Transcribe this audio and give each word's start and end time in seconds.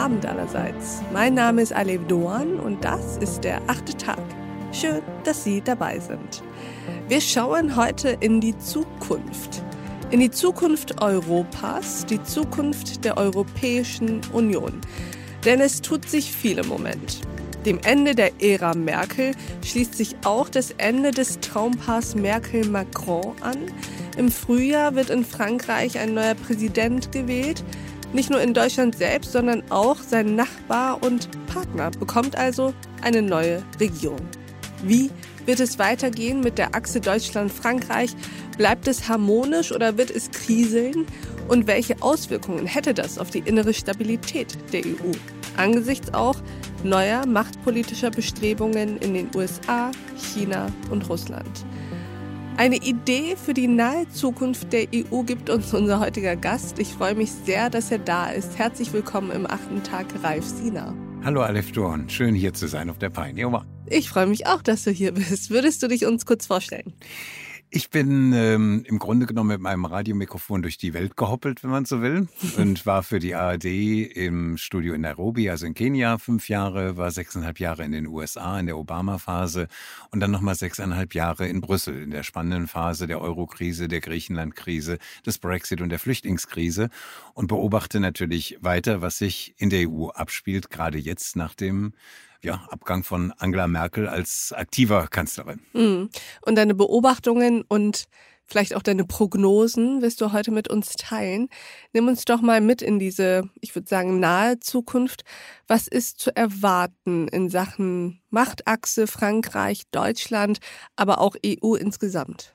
Abend 0.00 0.24
allerseits. 0.24 1.02
Mein 1.12 1.34
Name 1.34 1.60
ist 1.60 1.74
Alev 1.74 2.06
Doan 2.06 2.58
und 2.58 2.82
das 2.82 3.18
ist 3.18 3.44
der 3.44 3.60
achte 3.66 3.94
Tag. 3.94 4.22
Schön, 4.72 5.02
dass 5.24 5.44
Sie 5.44 5.60
dabei 5.60 5.98
sind. 5.98 6.42
Wir 7.08 7.20
schauen 7.20 7.76
heute 7.76 8.16
in 8.20 8.40
die 8.40 8.56
Zukunft. 8.56 9.62
In 10.10 10.20
die 10.20 10.30
Zukunft 10.30 11.02
Europas, 11.02 12.06
die 12.06 12.22
Zukunft 12.22 13.04
der 13.04 13.18
Europäischen 13.18 14.22
Union. 14.32 14.80
Denn 15.44 15.60
es 15.60 15.82
tut 15.82 16.08
sich 16.08 16.32
viel 16.32 16.56
im 16.56 16.68
Moment. 16.68 17.20
Dem 17.66 17.78
Ende 17.84 18.14
der 18.14 18.42
Ära 18.42 18.74
Merkel 18.74 19.32
schließt 19.62 19.94
sich 19.94 20.16
auch 20.24 20.48
das 20.48 20.70
Ende 20.78 21.10
des 21.10 21.40
Traumpaars 21.40 22.14
Merkel-Macron 22.14 23.34
an. 23.42 23.58
Im 24.16 24.30
Frühjahr 24.30 24.94
wird 24.94 25.10
in 25.10 25.26
Frankreich 25.26 25.98
ein 25.98 26.14
neuer 26.14 26.36
Präsident 26.36 27.12
gewählt. 27.12 27.62
Nicht 28.12 28.30
nur 28.30 28.40
in 28.40 28.54
Deutschland 28.54 28.96
selbst, 28.96 29.32
sondern 29.32 29.62
auch 29.70 29.96
sein 29.96 30.34
Nachbar 30.34 31.02
und 31.02 31.28
Partner 31.46 31.90
bekommt 31.92 32.36
also 32.36 32.74
eine 33.02 33.22
neue 33.22 33.62
Regierung. 33.78 34.20
Wie 34.82 35.10
wird 35.46 35.60
es 35.60 35.78
weitergehen 35.78 36.40
mit 36.40 36.58
der 36.58 36.74
Achse 36.74 37.00
Deutschland-Frankreich? 37.00 38.10
Bleibt 38.56 38.88
es 38.88 39.08
harmonisch 39.08 39.72
oder 39.72 39.96
wird 39.96 40.10
es 40.10 40.30
kriseln? 40.30 41.06
Und 41.48 41.66
welche 41.66 42.00
Auswirkungen 42.02 42.66
hätte 42.66 42.94
das 42.94 43.18
auf 43.18 43.30
die 43.30 43.40
innere 43.40 43.74
Stabilität 43.74 44.56
der 44.72 44.84
EU? 44.84 45.12
Angesichts 45.56 46.12
auch 46.14 46.36
neuer 46.82 47.26
machtpolitischer 47.26 48.10
Bestrebungen 48.10 48.96
in 48.98 49.14
den 49.14 49.30
USA, 49.34 49.90
China 50.16 50.66
und 50.90 51.08
Russland. 51.08 51.64
Eine 52.56 52.76
Idee 52.76 53.36
für 53.36 53.54
die 53.54 53.68
nahe 53.68 54.08
Zukunft 54.10 54.72
der 54.72 54.86
EU 54.94 55.22
gibt 55.22 55.48
uns 55.48 55.72
unser 55.72 55.98
heutiger 55.98 56.36
Gast. 56.36 56.78
Ich 56.78 56.88
freue 56.88 57.14
mich 57.14 57.32
sehr, 57.32 57.70
dass 57.70 57.90
er 57.90 57.98
da 57.98 58.30
ist. 58.30 58.58
Herzlich 58.58 58.92
willkommen 58.92 59.30
im 59.30 59.46
achten 59.46 59.82
Tag, 59.82 60.06
Ralf 60.22 60.44
Sina. 60.44 60.94
Hallo 61.24 61.42
Alef 61.42 61.72
Dorn, 61.72 62.08
schön 62.08 62.34
hier 62.34 62.52
zu 62.52 62.66
sein 62.66 62.90
auf 62.90 62.98
der 62.98 63.10
Pioneer 63.10 63.64
Ich 63.86 64.08
freue 64.08 64.26
mich 64.26 64.46
auch, 64.46 64.62
dass 64.62 64.84
du 64.84 64.90
hier 64.90 65.12
bist. 65.12 65.50
Würdest 65.50 65.82
du 65.82 65.88
dich 65.88 66.06
uns 66.06 66.26
kurz 66.26 66.46
vorstellen? 66.46 66.92
Ich 67.72 67.88
bin 67.88 68.32
ähm, 68.32 68.82
im 68.84 68.98
Grunde 68.98 69.26
genommen 69.26 69.50
mit 69.50 69.60
meinem 69.60 69.84
Radiomikrofon 69.84 70.60
durch 70.60 70.76
die 70.76 70.92
Welt 70.92 71.16
gehoppelt, 71.16 71.62
wenn 71.62 71.70
man 71.70 71.84
so 71.84 72.02
will, 72.02 72.26
und 72.56 72.84
war 72.84 73.04
für 73.04 73.20
die 73.20 73.36
ARD 73.36 73.64
im 73.64 74.56
Studio 74.56 74.92
in 74.94 75.02
Nairobi, 75.02 75.48
also 75.48 75.66
in 75.66 75.74
Kenia, 75.74 76.18
fünf 76.18 76.48
Jahre, 76.48 76.96
war 76.96 77.12
sechseinhalb 77.12 77.60
Jahre 77.60 77.84
in 77.84 77.92
den 77.92 78.08
USA 78.08 78.58
in 78.58 78.66
der 78.66 78.76
Obama-Phase 78.76 79.68
und 80.10 80.18
dann 80.18 80.32
nochmal 80.32 80.56
sechseinhalb 80.56 81.14
Jahre 81.14 81.46
in 81.46 81.60
Brüssel 81.60 82.02
in 82.02 82.10
der 82.10 82.24
spannenden 82.24 82.66
Phase 82.66 83.06
der 83.06 83.20
Euro-Krise, 83.20 83.86
der 83.86 84.00
Griechenland-Krise, 84.00 84.98
des 85.24 85.38
Brexit 85.38 85.80
und 85.80 85.90
der 85.90 86.00
Flüchtlingskrise 86.00 86.90
und 87.34 87.46
beobachte 87.46 88.00
natürlich 88.00 88.58
weiter, 88.60 89.00
was 89.00 89.18
sich 89.18 89.54
in 89.58 89.70
der 89.70 89.88
EU 89.88 90.08
abspielt, 90.08 90.70
gerade 90.70 90.98
jetzt 90.98 91.36
nach 91.36 91.54
dem 91.54 91.92
ja, 92.42 92.66
Abgang 92.70 93.04
von 93.04 93.32
Angela 93.38 93.66
Merkel 93.66 94.08
als 94.08 94.52
aktiver 94.56 95.08
Kanzlerin. 95.08 95.60
Mhm. 95.72 96.10
Und 96.42 96.54
deine 96.56 96.74
Beobachtungen 96.74 97.62
und 97.68 98.06
vielleicht 98.50 98.74
auch 98.74 98.82
deine 98.82 99.04
Prognosen 99.04 100.02
wirst 100.02 100.20
du 100.20 100.32
heute 100.32 100.50
mit 100.50 100.68
uns 100.68 100.94
teilen. 100.96 101.48
Nimm 101.92 102.08
uns 102.08 102.24
doch 102.24 102.40
mal 102.40 102.60
mit 102.60 102.82
in 102.82 102.98
diese, 102.98 103.48
ich 103.60 103.74
würde 103.74 103.88
sagen, 103.88 104.18
nahe 104.18 104.58
Zukunft. 104.58 105.22
Was 105.68 105.86
ist 105.86 106.18
zu 106.18 106.34
erwarten 106.34 107.28
in 107.28 107.48
Sachen 107.48 108.20
Machtachse 108.30 109.06
Frankreich, 109.06 109.82
Deutschland, 109.92 110.58
aber 110.96 111.20
auch 111.20 111.36
EU 111.46 111.74
insgesamt? 111.74 112.54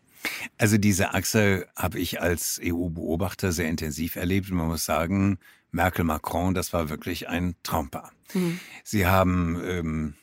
Also 0.57 0.77
diese 0.77 1.13
Achse 1.13 1.67
habe 1.75 1.99
ich 1.99 2.19
als 2.19 2.59
EU-Beobachter 2.63 3.51
sehr 3.51 3.69
intensiv 3.69 4.15
erlebt. 4.15 4.49
Und 4.49 4.57
man 4.57 4.67
muss 4.67 4.85
sagen, 4.85 5.37
Merkel-Macron, 5.75 6.53
das 6.53 6.73
war 6.73 6.89
wirklich 6.89 7.29
ein 7.29 7.55
Traumpaar. 7.63 8.11
Mhm. 8.33 8.59
Sie 8.83 9.05
haben 9.05 9.61
ähm, 9.63 10.15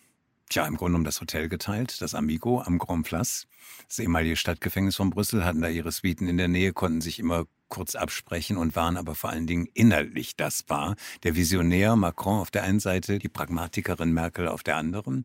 tja, 0.48 0.66
im 0.66 0.76
Grunde 0.76 0.96
um 0.96 1.04
das 1.04 1.20
Hotel 1.20 1.48
geteilt, 1.48 2.00
das 2.00 2.14
Amigo 2.14 2.60
am 2.60 2.78
Grand 2.78 3.06
Place. 3.06 3.46
Das 3.88 3.98
ehemalige 3.98 4.36
Stadtgefängnis 4.36 4.96
von 4.96 5.10
Brüssel 5.10 5.44
hatten 5.44 5.60
da 5.60 5.68
ihre 5.68 5.92
Suiten 5.92 6.28
in 6.28 6.36
der 6.36 6.48
Nähe, 6.48 6.72
konnten 6.72 7.00
sich 7.00 7.18
immer 7.18 7.44
kurz 7.68 7.94
absprechen 7.94 8.58
und 8.58 8.76
waren 8.76 8.96
aber 8.96 9.14
vor 9.14 9.30
allen 9.30 9.46
Dingen 9.46 9.66
inhaltlich 9.72 10.36
das 10.36 10.62
Paar. 10.62 10.96
Der 11.22 11.36
Visionär 11.36 11.96
Macron 11.96 12.40
auf 12.40 12.50
der 12.50 12.64
einen 12.64 12.80
Seite, 12.80 13.18
die 13.18 13.28
Pragmatikerin 13.28 14.12
Merkel 14.12 14.48
auf 14.48 14.62
der 14.62 14.76
anderen. 14.76 15.24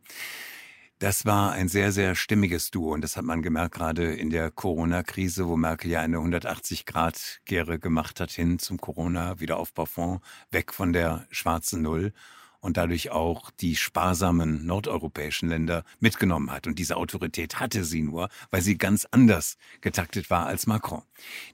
Das 1.00 1.28
war 1.28 1.52
ein 1.52 1.68
sehr, 1.68 1.92
sehr 1.92 2.16
stimmiges 2.16 2.72
Duo 2.72 2.92
und 2.92 3.02
das 3.02 3.18
hat 3.18 3.24
man 3.24 3.44
gemerkt 3.44 3.76
gerade 3.76 4.16
in 4.16 4.32
der 4.32 4.50
Corona-Krise, 4.50 5.48
wo 5.48 5.56
Merkel 5.56 5.92
ja 5.92 6.02
eine 6.02 6.18
180-Grad-Gere 6.18 7.78
gemacht 7.78 8.20
hat 8.20 8.32
hin 8.32 8.58
zum 8.58 8.80
Corona-Wiederaufbaufonds, 8.80 10.26
weg 10.50 10.74
von 10.74 10.94
der 10.94 11.28
schwarzen 11.30 11.84
Null 11.84 12.14
und 12.62 12.78
dadurch 12.78 13.12
auch 13.12 13.52
die 13.52 13.76
sparsamen 13.76 14.66
nordeuropäischen 14.66 15.50
Länder 15.50 15.84
mitgenommen 16.00 16.52
hat. 16.52 16.66
Und 16.66 16.80
diese 16.80 16.98
Autorität 16.98 17.60
hatte 17.60 17.84
sie 17.84 18.02
nur, 18.02 18.30
weil 18.50 18.64
sie 18.64 18.80
ganz 18.80 19.06
anders 19.12 19.58
getaktet 19.82 20.32
war 20.32 20.48
als 20.48 20.66
Macron. 20.66 21.04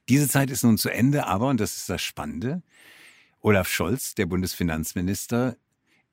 Diese 0.07 0.29
Zeit 0.29 0.51
ist 0.51 0.63
nun 0.63 0.77
zu 0.77 0.87
Ende, 0.87 1.27
aber, 1.27 1.49
und 1.49 1.59
das 1.59 1.75
ist 1.75 1.89
das 1.89 2.01
Spannende, 2.01 2.63
Olaf 3.41 3.67
Scholz, 3.67 4.15
der 4.15 4.25
Bundesfinanzminister, 4.25 5.57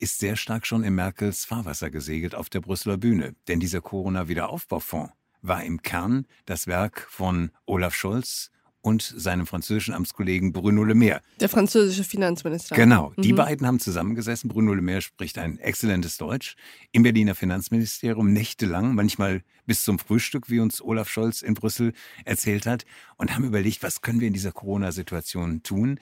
ist 0.00 0.18
sehr 0.18 0.36
stark 0.36 0.66
schon 0.66 0.82
in 0.82 0.94
Merkels 0.94 1.44
Fahrwasser 1.44 1.90
gesegelt 1.90 2.34
auf 2.34 2.48
der 2.48 2.60
Brüsseler 2.60 2.96
Bühne. 2.96 3.34
Denn 3.48 3.60
dieser 3.60 3.80
Corona-Wiederaufbaufonds 3.80 5.12
war 5.42 5.62
im 5.62 5.82
Kern 5.82 6.26
das 6.46 6.66
Werk 6.66 7.06
von 7.08 7.50
Olaf 7.66 7.94
Scholz 7.94 8.50
und 8.82 9.02
seinem 9.02 9.46
französischen 9.46 9.92
Amtskollegen 9.92 10.52
Bruno 10.52 10.84
Le 10.84 10.94
Maire. 10.94 11.20
Der 11.38 11.50
französische 11.50 12.02
Finanzminister. 12.02 12.74
Genau. 12.74 13.12
Die 13.18 13.32
mhm. 13.32 13.36
beiden 13.36 13.66
haben 13.66 13.78
zusammengesessen. 13.78 14.48
Bruno 14.48 14.72
Le 14.72 14.80
Maire 14.80 15.02
spricht 15.02 15.36
ein 15.36 15.58
exzellentes 15.58 16.16
Deutsch 16.16 16.56
im 16.92 17.02
Berliner 17.02 17.34
Finanzministerium 17.34 18.32
nächtelang, 18.32 18.94
manchmal 18.94 19.42
bis 19.66 19.84
zum 19.84 19.98
Frühstück, 19.98 20.48
wie 20.48 20.60
uns 20.60 20.80
Olaf 20.80 21.10
Scholz 21.10 21.42
in 21.42 21.54
Brüssel 21.54 21.92
erzählt 22.24 22.66
hat, 22.66 22.86
und 23.18 23.34
haben 23.34 23.44
überlegt, 23.44 23.82
was 23.82 24.00
können 24.00 24.20
wir 24.20 24.28
in 24.28 24.34
dieser 24.34 24.52
Corona-Situation 24.52 25.62
tun? 25.62 26.00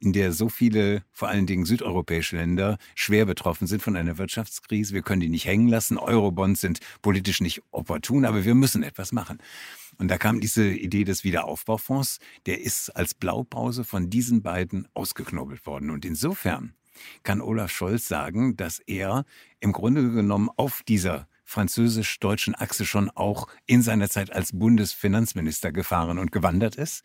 In 0.00 0.12
der 0.12 0.32
so 0.32 0.48
viele, 0.48 1.02
vor 1.12 1.28
allen 1.28 1.46
Dingen 1.46 1.64
südeuropäische 1.64 2.36
Länder, 2.36 2.78
schwer 2.94 3.26
betroffen 3.26 3.66
sind 3.66 3.82
von 3.82 3.96
einer 3.96 4.18
Wirtschaftskrise. 4.18 4.94
Wir 4.94 5.02
können 5.02 5.20
die 5.20 5.28
nicht 5.28 5.46
hängen 5.46 5.68
lassen. 5.68 5.98
Eurobonds 5.98 6.60
sind 6.60 6.80
politisch 7.02 7.40
nicht 7.40 7.62
opportun, 7.70 8.24
aber 8.24 8.44
wir 8.44 8.54
müssen 8.54 8.82
etwas 8.82 9.12
machen. 9.12 9.38
Und 9.98 10.08
da 10.08 10.18
kam 10.18 10.40
diese 10.40 10.68
Idee 10.68 11.04
des 11.04 11.24
Wiederaufbaufonds, 11.24 12.20
der 12.46 12.60
ist 12.60 12.90
als 12.90 13.14
Blaupause 13.14 13.82
von 13.84 14.10
diesen 14.10 14.42
beiden 14.42 14.86
ausgeknobelt 14.94 15.66
worden. 15.66 15.90
Und 15.90 16.04
insofern 16.04 16.74
kann 17.22 17.40
Olaf 17.40 17.70
Scholz 17.70 18.06
sagen, 18.06 18.56
dass 18.56 18.78
er 18.80 19.24
im 19.60 19.72
Grunde 19.72 20.10
genommen 20.10 20.50
auf 20.56 20.82
dieser 20.86 21.28
französisch-deutschen 21.48 22.54
Achse 22.54 22.84
schon 22.84 23.08
auch 23.10 23.48
in 23.66 23.80
seiner 23.80 24.10
Zeit 24.10 24.32
als 24.32 24.52
Bundesfinanzminister 24.52 25.72
gefahren 25.72 26.18
und 26.18 26.30
gewandert 26.30 26.76
ist 26.76 27.02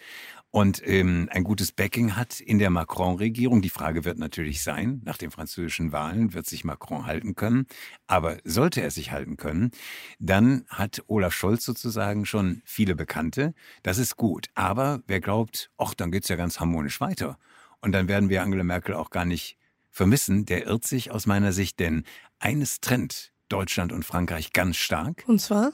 und 0.51 0.85
ähm, 0.85 1.29
ein 1.31 1.43
gutes 1.43 1.71
Backing 1.71 2.15
hat 2.15 2.39
in 2.39 2.59
der 2.59 2.69
Macron-Regierung. 2.69 3.63
Die 3.63 3.69
Frage 3.69 4.05
wird 4.05 4.19
natürlich 4.19 4.61
sein, 4.61 5.01
nach 5.03 5.17
den 5.17 5.31
französischen 5.31 5.91
Wahlen 5.91 6.35
wird 6.35 6.45
sich 6.45 6.63
Macron 6.63 7.07
halten 7.07 7.33
können. 7.33 7.65
Aber 8.05 8.37
sollte 8.43 8.79
er 8.79 8.91
sich 8.91 9.11
halten 9.11 9.35
können, 9.35 9.71
dann 10.19 10.65
hat 10.67 11.01
Olaf 11.07 11.33
Scholz 11.33 11.65
sozusagen 11.65 12.27
schon 12.27 12.61
viele 12.65 12.93
Bekannte. 12.93 13.55
Das 13.81 13.97
ist 13.97 14.15
gut. 14.15 14.49
Aber 14.53 15.01
wer 15.07 15.21
glaubt, 15.21 15.71
ach, 15.79 15.95
dann 15.95 16.11
geht's 16.11 16.27
ja 16.27 16.35
ganz 16.35 16.59
harmonisch 16.59 17.01
weiter. 17.01 17.39
Und 17.81 17.93
dann 17.93 18.07
werden 18.07 18.29
wir 18.29 18.43
Angela 18.43 18.63
Merkel 18.63 18.93
auch 18.93 19.09
gar 19.09 19.25
nicht 19.25 19.57
vermissen, 19.89 20.45
der 20.45 20.67
irrt 20.67 20.85
sich 20.85 21.09
aus 21.09 21.25
meiner 21.25 21.51
Sicht, 21.51 21.79
denn 21.79 22.03
eines 22.37 22.79
trennt 22.79 23.32
Deutschland 23.49 23.91
und 23.91 24.03
Frankreich 24.03 24.53
ganz 24.53 24.77
stark. 24.77 25.23
Und 25.27 25.39
zwar? 25.39 25.73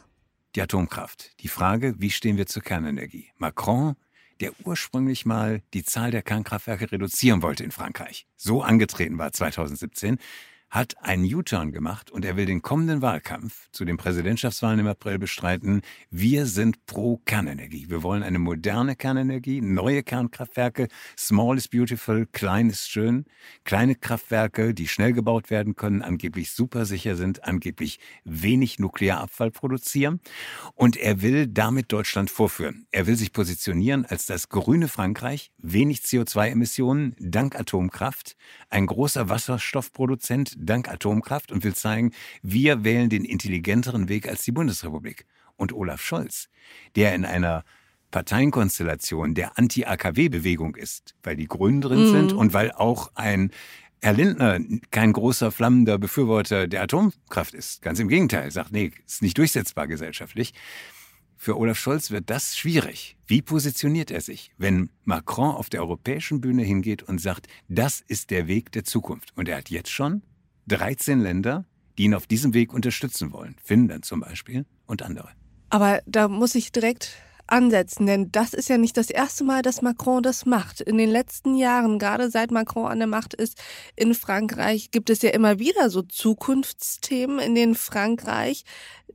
Die 0.55 0.61
Atomkraft. 0.61 1.39
Die 1.41 1.47
Frage, 1.47 1.95
wie 1.99 2.09
stehen 2.09 2.37
wir 2.37 2.47
zur 2.47 2.63
Kernenergie? 2.63 3.29
Macron, 3.37 3.95
der 4.39 4.51
ursprünglich 4.63 5.25
mal 5.25 5.61
die 5.73 5.83
Zahl 5.83 6.11
der 6.11 6.21
Kernkraftwerke 6.21 6.91
reduzieren 6.91 7.41
wollte 7.41 7.63
in 7.63 7.71
Frankreich, 7.71 8.25
so 8.35 8.61
angetreten 8.61 9.17
war 9.17 9.31
2017, 9.31 10.17
hat 10.69 10.95
einen 11.01 11.23
U-Turn 11.33 11.71
gemacht 11.71 12.11
und 12.11 12.25
er 12.25 12.35
will 12.35 12.45
den 12.45 12.61
kommenden 12.61 13.01
Wahlkampf 13.01 13.69
zu 13.71 13.85
den 13.85 13.97
Präsidentschaftswahlen 13.97 14.79
im 14.79 14.87
April 14.87 15.17
bestreiten. 15.17 15.81
Wir 16.11 16.45
sind 16.45 16.85
pro 16.85 17.17
Kernenergie. 17.25 17.89
Wir 17.89 18.03
wollen 18.03 18.21
eine 18.21 18.39
moderne 18.39 18.95
Kernenergie, 18.95 19.61
neue 19.61 20.03
Kernkraftwerke. 20.03 20.87
Small 21.17 21.57
is 21.57 21.67
beautiful, 21.67 22.27
klein 22.31 22.69
ist 22.69 22.89
schön. 22.89 23.25
Kleine 23.63 23.95
Kraftwerke, 23.95 24.73
die 24.73 24.87
schnell 24.87 25.13
gebaut 25.13 25.49
werden 25.49 25.75
können, 25.75 26.03
angeblich 26.03 26.51
super 26.51 26.85
sicher 26.85 27.15
sind, 27.15 27.45
angeblich 27.45 27.99
wenig 28.23 28.77
Nuklearabfall 28.77 29.51
produzieren. 29.51 30.19
Und 30.75 30.97
er 30.97 31.21
will 31.21 31.47
damit 31.47 31.91
Deutschland 31.91 32.29
vorführen. 32.29 32.85
Er 32.91 33.07
will 33.07 33.15
sich 33.15 33.33
positionieren 33.33 34.05
als 34.05 34.27
das 34.27 34.49
grüne 34.49 34.87
Frankreich, 34.87 35.51
wenig 35.57 36.01
CO2-Emissionen 36.01 37.15
dank 37.19 37.55
Atomkraft, 37.55 38.35
ein 38.69 38.85
großer 38.85 39.29
Wasserstoffproduzent 39.29 40.58
dank 40.59 40.89
Atomkraft 40.89 41.51
und 41.51 41.63
will 41.63 41.73
zeigen, 41.73 42.11
wir 42.41 42.83
wählen 42.83 43.09
den 43.09 43.25
intelligenteren 43.25 44.09
Weg 44.09 44.27
als 44.27 44.43
die 44.43 44.51
Bundesrepublik. 44.51 45.25
Und 45.55 45.73
Olaf 45.73 46.01
Scholz, 46.01 46.47
der 46.95 47.13
in 47.15 47.25
einer 47.25 47.63
Parteienkonstellation 48.11 49.35
der 49.35 49.57
Anti-AKW-Bewegung 49.57 50.75
ist, 50.75 51.15
weil 51.23 51.35
die 51.35 51.47
Grünen 51.47 51.81
drin 51.81 52.07
mhm. 52.07 52.11
sind 52.11 52.33
und 52.33 52.53
weil 52.53 52.71
auch 52.71 53.11
ein 53.15 53.51
Herr 54.01 54.13
Lindner 54.13 54.59
kein 54.91 55.11
großer 55.11 55.51
flammender 55.51 55.97
Befürworter 55.97 56.67
der 56.67 56.83
Atomkraft 56.83 57.53
ist. 57.53 57.81
Ganz 57.81 57.99
im 57.99 58.07
Gegenteil, 58.07 58.49
sagt, 58.49 58.71
nee, 58.71 58.91
ist 59.05 59.21
nicht 59.21 59.37
durchsetzbar 59.37 59.87
gesellschaftlich. 59.87 60.53
Für 61.35 61.57
Olaf 61.57 61.77
Scholz 61.77 62.09
wird 62.09 62.29
das 62.29 62.57
schwierig. 62.57 63.17
Wie 63.27 63.41
positioniert 63.41 64.11
er 64.11 64.21
sich, 64.21 64.51
wenn 64.57 64.89
Macron 65.03 65.55
auf 65.55 65.69
der 65.69 65.81
europäischen 65.81 66.41
Bühne 66.41 66.63
hingeht 66.63 67.03
und 67.03 67.19
sagt, 67.19 67.47
das 67.67 68.01
ist 68.01 68.29
der 68.29 68.47
Weg 68.47 68.71
der 68.71 68.85
Zukunft? 68.85 69.33
Und 69.37 69.49
er 69.49 69.57
hat 69.57 69.69
jetzt 69.69 69.91
schon 69.91 70.21
13 70.69 71.19
Länder, 71.19 71.65
die 71.97 72.05
ihn 72.05 72.13
auf 72.13 72.27
diesem 72.27 72.53
Weg 72.53 72.73
unterstützen 72.73 73.33
wollen. 73.33 73.55
Finnland 73.61 74.05
zum 74.05 74.21
Beispiel 74.21 74.65
und 74.85 75.01
andere. 75.01 75.29
Aber 75.69 75.99
da 76.05 76.27
muss 76.27 76.55
ich 76.55 76.71
direkt 76.71 77.11
ansetzen, 77.51 78.05
denn 78.05 78.31
das 78.31 78.53
ist 78.53 78.69
ja 78.69 78.77
nicht 78.77 78.95
das 78.95 79.09
erste 79.09 79.43
Mal, 79.43 79.61
dass 79.61 79.81
Macron 79.81 80.23
das 80.23 80.45
macht. 80.45 80.81
In 80.81 80.97
den 80.97 81.09
letzten 81.09 81.55
Jahren, 81.55 81.99
gerade 81.99 82.29
seit 82.29 82.51
Macron 82.51 82.91
an 82.91 82.99
der 82.99 83.07
Macht 83.07 83.33
ist 83.33 83.57
in 83.95 84.13
Frankreich, 84.13 84.91
gibt 84.91 85.09
es 85.09 85.21
ja 85.21 85.31
immer 85.31 85.59
wieder 85.59 85.89
so 85.89 86.01
Zukunftsthemen, 86.01 87.39
in 87.39 87.55
denen 87.55 87.75
Frankreich 87.75 88.63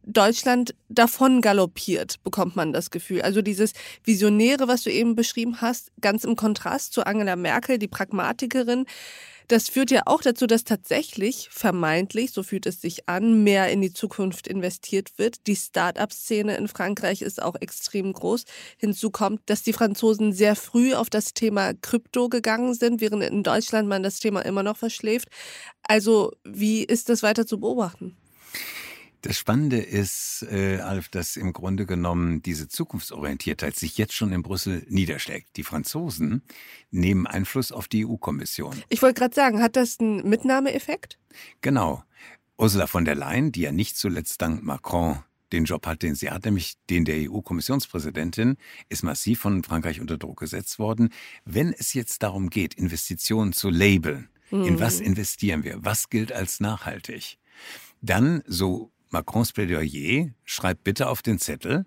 Deutschland 0.06 0.74
davon 0.88 1.40
galoppiert, 1.40 2.22
bekommt 2.22 2.56
man 2.56 2.72
das 2.72 2.90
Gefühl. 2.90 3.22
Also 3.22 3.40
dieses 3.40 3.72
Visionäre, 4.02 4.68
was 4.68 4.82
du 4.82 4.90
eben 4.90 5.14
beschrieben 5.14 5.60
hast, 5.60 5.92
ganz 6.00 6.24
im 6.24 6.36
Kontrast 6.36 6.92
zu 6.92 7.06
Angela 7.06 7.36
Merkel, 7.36 7.78
die 7.78 7.88
Pragmatikerin, 7.88 8.84
das 9.49 9.69
führt 9.69 9.91
ja 9.91 10.02
auch 10.06 10.23
dazu, 10.23 10.46
dass 10.46 10.64
tatsächlich 10.64 11.49
vermeintlich, 11.50 12.32
so 12.32 12.43
fühlt 12.43 12.67
es 12.67 12.81
sich 12.81 13.08
an, 13.08 13.43
mehr 13.43 13.70
in 13.70 13.81
die 13.81 13.93
Zukunft 13.93 14.46
investiert 14.46 15.19
wird. 15.19 15.46
Die 15.46 15.56
Start-up-Szene 15.56 16.56
in 16.56 16.69
Frankreich 16.69 17.23
ist 17.23 17.43
auch 17.43 17.56
extrem 17.61 18.12
groß. 18.12 18.44
Hinzu 18.79 19.11
kommt, 19.11 19.43
dass 19.46 19.62
die 19.62 19.73
Franzosen 19.73 20.32
sehr 20.32 20.56
früh 20.56 20.94
auf 20.94 21.11
das 21.11 21.35
Thema 21.35 21.75
Krypto 21.75 22.29
gegangen 22.29 22.75
sind, 22.75 23.00
während 23.00 23.23
in 23.23 23.43
Deutschland 23.43 23.88
man 23.88 24.02
das 24.02 24.19
Thema 24.19 24.41
immer 24.44 24.62
noch 24.62 24.76
verschläft. 24.76 25.29
Also 25.82 26.32
wie 26.44 26.82
ist 26.82 27.08
das 27.08 27.23
weiter 27.23 27.46
zu 27.46 27.61
beobachten? 27.61 28.17
Das 29.24 29.38
Spannende 29.38 29.78
ist, 29.78 30.46
äh, 30.50 30.80
Alf, 30.80 31.08
dass 31.08 31.36
im 31.36 31.54
Grunde 31.54 31.86
genommen 31.86 32.42
diese 32.42 32.68
Zukunftsorientiertheit 32.68 33.74
sich 33.74 33.96
jetzt 33.96 34.12
schon 34.12 34.32
in 34.32 34.42
Brüssel 34.42 34.84
niederschlägt. 34.90 35.56
Die 35.56 35.62
Franzosen 35.62 36.42
nehmen 36.90 37.26
Einfluss 37.26 37.72
auf 37.72 37.88
die 37.88 38.04
EU-Kommission. 38.04 38.82
Ich 38.90 39.00
wollte 39.00 39.20
gerade 39.20 39.34
sagen, 39.34 39.62
hat 39.62 39.76
das 39.76 39.98
einen 39.98 40.28
Mitnahmeeffekt? 40.28 41.18
Genau. 41.62 42.04
Ursula 42.58 42.86
von 42.86 43.06
der 43.06 43.14
Leyen, 43.14 43.50
die 43.50 43.62
ja 43.62 43.72
nicht 43.72 43.96
zuletzt 43.96 44.42
dank 44.42 44.62
Macron 44.62 45.22
den 45.52 45.64
Job 45.64 45.86
hat, 45.86 46.02
den 46.02 46.14
sie 46.14 46.30
hat, 46.30 46.44
nämlich 46.44 46.74
den 46.90 47.06
der 47.06 47.30
EU-Kommissionspräsidentin, 47.30 48.58
ist 48.90 49.04
massiv 49.04 49.40
von 49.40 49.64
Frankreich 49.64 50.02
unter 50.02 50.18
Druck 50.18 50.40
gesetzt 50.40 50.78
worden. 50.78 51.08
Wenn 51.46 51.72
es 51.72 51.94
jetzt 51.94 52.22
darum 52.22 52.50
geht, 52.50 52.74
Investitionen 52.74 53.54
zu 53.54 53.70
labeln, 53.70 54.28
mhm. 54.50 54.64
in 54.64 54.80
was 54.80 55.00
investieren 55.00 55.64
wir, 55.64 55.78
was 55.82 56.10
gilt 56.10 56.30
als 56.30 56.60
nachhaltig, 56.60 57.38
dann, 58.02 58.42
so 58.46 58.90
Macrons 59.14 59.52
Plädoyer 59.52 60.31
schreibt 60.43 60.82
bitte 60.82 61.08
auf 61.08 61.22
den 61.22 61.38
Zettel, 61.38 61.87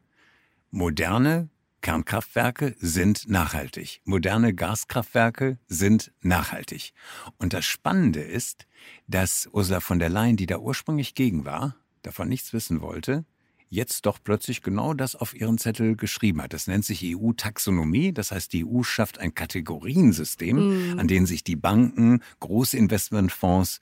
moderne 0.72 1.50
Kernkraftwerke 1.82 2.74
sind 2.80 3.28
nachhaltig. 3.28 4.00
Moderne 4.06 4.54
Gaskraftwerke 4.54 5.60
sind 5.68 6.14
nachhaltig. 6.22 6.94
Und 7.38 7.52
das 7.52 7.66
Spannende 7.66 8.22
ist, 8.22 8.66
dass 9.08 9.50
Ursula 9.52 9.82
von 9.82 10.00
der 10.00 10.08
Leyen, 10.08 10.38
die 10.38 10.46
da 10.46 10.58
ursprünglich 10.60 11.16
gegen 11.16 11.44
war, 11.44 11.76
davon 12.02 12.30
nichts 12.30 12.54
wissen 12.54 12.80
wollte, 12.80 13.26
jetzt 13.68 14.06
doch 14.06 14.20
plötzlich 14.24 14.62
genau 14.62 14.94
das 14.94 15.18
auf 15.18 15.36
ihren 15.36 15.58
Zettel 15.58 15.98
geschrieben 15.98 16.42
hat. 16.42 16.54
Das 16.54 16.68
nennt 16.68 16.86
sich 16.86 17.04
EU-Taxonomie. 17.04 18.14
Das 18.14 18.32
heißt, 18.32 18.54
die 18.54 18.66
EU 18.66 18.84
schafft 18.84 19.20
ein 19.20 19.36
Kategoriensystem, 19.36 20.94
mm. 20.96 21.00
an 21.00 21.10
dem 21.10 21.26
sich 21.26 21.44
die 21.44 21.58
Banken, 21.58 22.22
große 22.40 22.78
Investmentfonds 22.78 23.82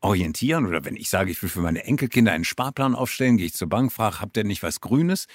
orientieren 0.00 0.66
oder 0.66 0.84
wenn 0.84 0.96
ich 0.96 1.10
sage, 1.10 1.30
ich 1.30 1.42
will 1.42 1.48
für 1.48 1.60
meine 1.60 1.84
Enkelkinder 1.84 2.32
einen 2.32 2.44
Sparplan 2.44 2.94
aufstellen, 2.94 3.36
gehe 3.36 3.46
ich 3.46 3.54
zur 3.54 3.68
Bank, 3.68 3.92
frage, 3.92 4.20
habt 4.20 4.36
ihr 4.36 4.44
nicht 4.44 4.62
was 4.62 4.80
Grünes? 4.80 5.26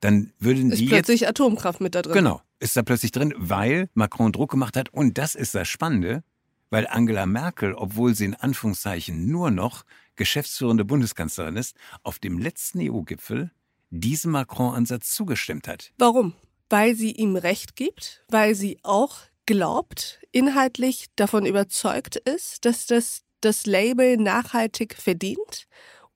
Dann 0.00 0.32
würden 0.38 0.70
ist 0.70 0.80
die. 0.80 0.84
Ist 0.84 0.90
plötzlich 0.90 1.20
jetzt, 1.20 1.30
Atomkraft 1.30 1.80
mit 1.80 1.94
da 1.94 2.02
drin. 2.02 2.12
Genau, 2.12 2.42
ist 2.58 2.76
da 2.76 2.82
plötzlich 2.82 3.12
drin, 3.12 3.32
weil 3.36 3.88
Macron 3.94 4.32
Druck 4.32 4.50
gemacht 4.50 4.76
hat. 4.76 4.90
Und 4.90 5.16
das 5.16 5.34
ist 5.34 5.54
das 5.54 5.68
Spannende, 5.68 6.22
weil 6.70 6.86
Angela 6.86 7.24
Merkel, 7.24 7.74
obwohl 7.74 8.14
sie 8.14 8.26
in 8.26 8.34
Anführungszeichen 8.34 9.26
nur 9.26 9.50
noch 9.50 9.84
geschäftsführende 10.16 10.84
Bundeskanzlerin 10.84 11.56
ist, 11.56 11.76
auf 12.02 12.18
dem 12.18 12.38
letzten 12.38 12.80
EU-Gipfel 12.80 13.50
diesem 13.90 14.32
Macron-Ansatz 14.32 15.14
zugestimmt 15.14 15.68
hat. 15.68 15.92
Warum? 15.98 16.34
Weil 16.68 16.94
sie 16.94 17.12
ihm 17.12 17.36
Recht 17.36 17.76
gibt, 17.76 18.24
weil 18.28 18.54
sie 18.54 18.78
auch 18.82 19.18
glaubt, 19.46 20.20
inhaltlich 20.32 21.06
davon 21.16 21.46
überzeugt 21.46 22.16
ist, 22.16 22.64
dass 22.64 22.86
das 22.86 23.22
das 23.44 23.66
Label 23.66 24.16
nachhaltig 24.16 24.94
verdient? 24.94 25.66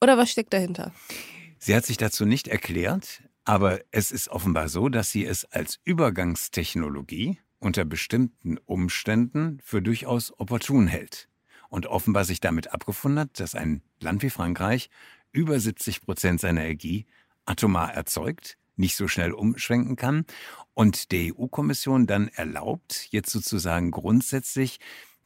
Oder 0.00 0.16
was 0.16 0.30
steckt 0.30 0.52
dahinter? 0.52 0.92
Sie 1.58 1.74
hat 1.74 1.84
sich 1.84 1.96
dazu 1.96 2.24
nicht 2.24 2.48
erklärt, 2.48 3.22
aber 3.44 3.80
es 3.90 4.12
ist 4.12 4.28
offenbar 4.28 4.68
so, 4.68 4.88
dass 4.88 5.10
sie 5.10 5.24
es 5.24 5.44
als 5.44 5.78
Übergangstechnologie 5.84 7.38
unter 7.58 7.84
bestimmten 7.84 8.58
Umständen 8.58 9.58
für 9.64 9.82
durchaus 9.82 10.38
opportun 10.38 10.86
hält 10.86 11.28
und 11.68 11.86
offenbar 11.86 12.24
sich 12.24 12.40
damit 12.40 12.72
abgefunden 12.72 13.20
hat, 13.20 13.40
dass 13.40 13.54
ein 13.54 13.82
Land 14.00 14.22
wie 14.22 14.30
Frankreich 14.30 14.90
über 15.32 15.58
70 15.58 16.02
Prozent 16.02 16.40
seiner 16.40 16.62
Energie 16.62 17.06
atomar 17.44 17.92
erzeugt, 17.92 18.56
nicht 18.76 18.96
so 18.96 19.08
schnell 19.08 19.32
umschwenken 19.32 19.96
kann 19.96 20.24
und 20.74 21.10
der 21.10 21.34
EU-Kommission 21.34 22.06
dann 22.06 22.28
erlaubt, 22.28 23.08
jetzt 23.10 23.30
sozusagen 23.30 23.90
grundsätzlich 23.90 24.78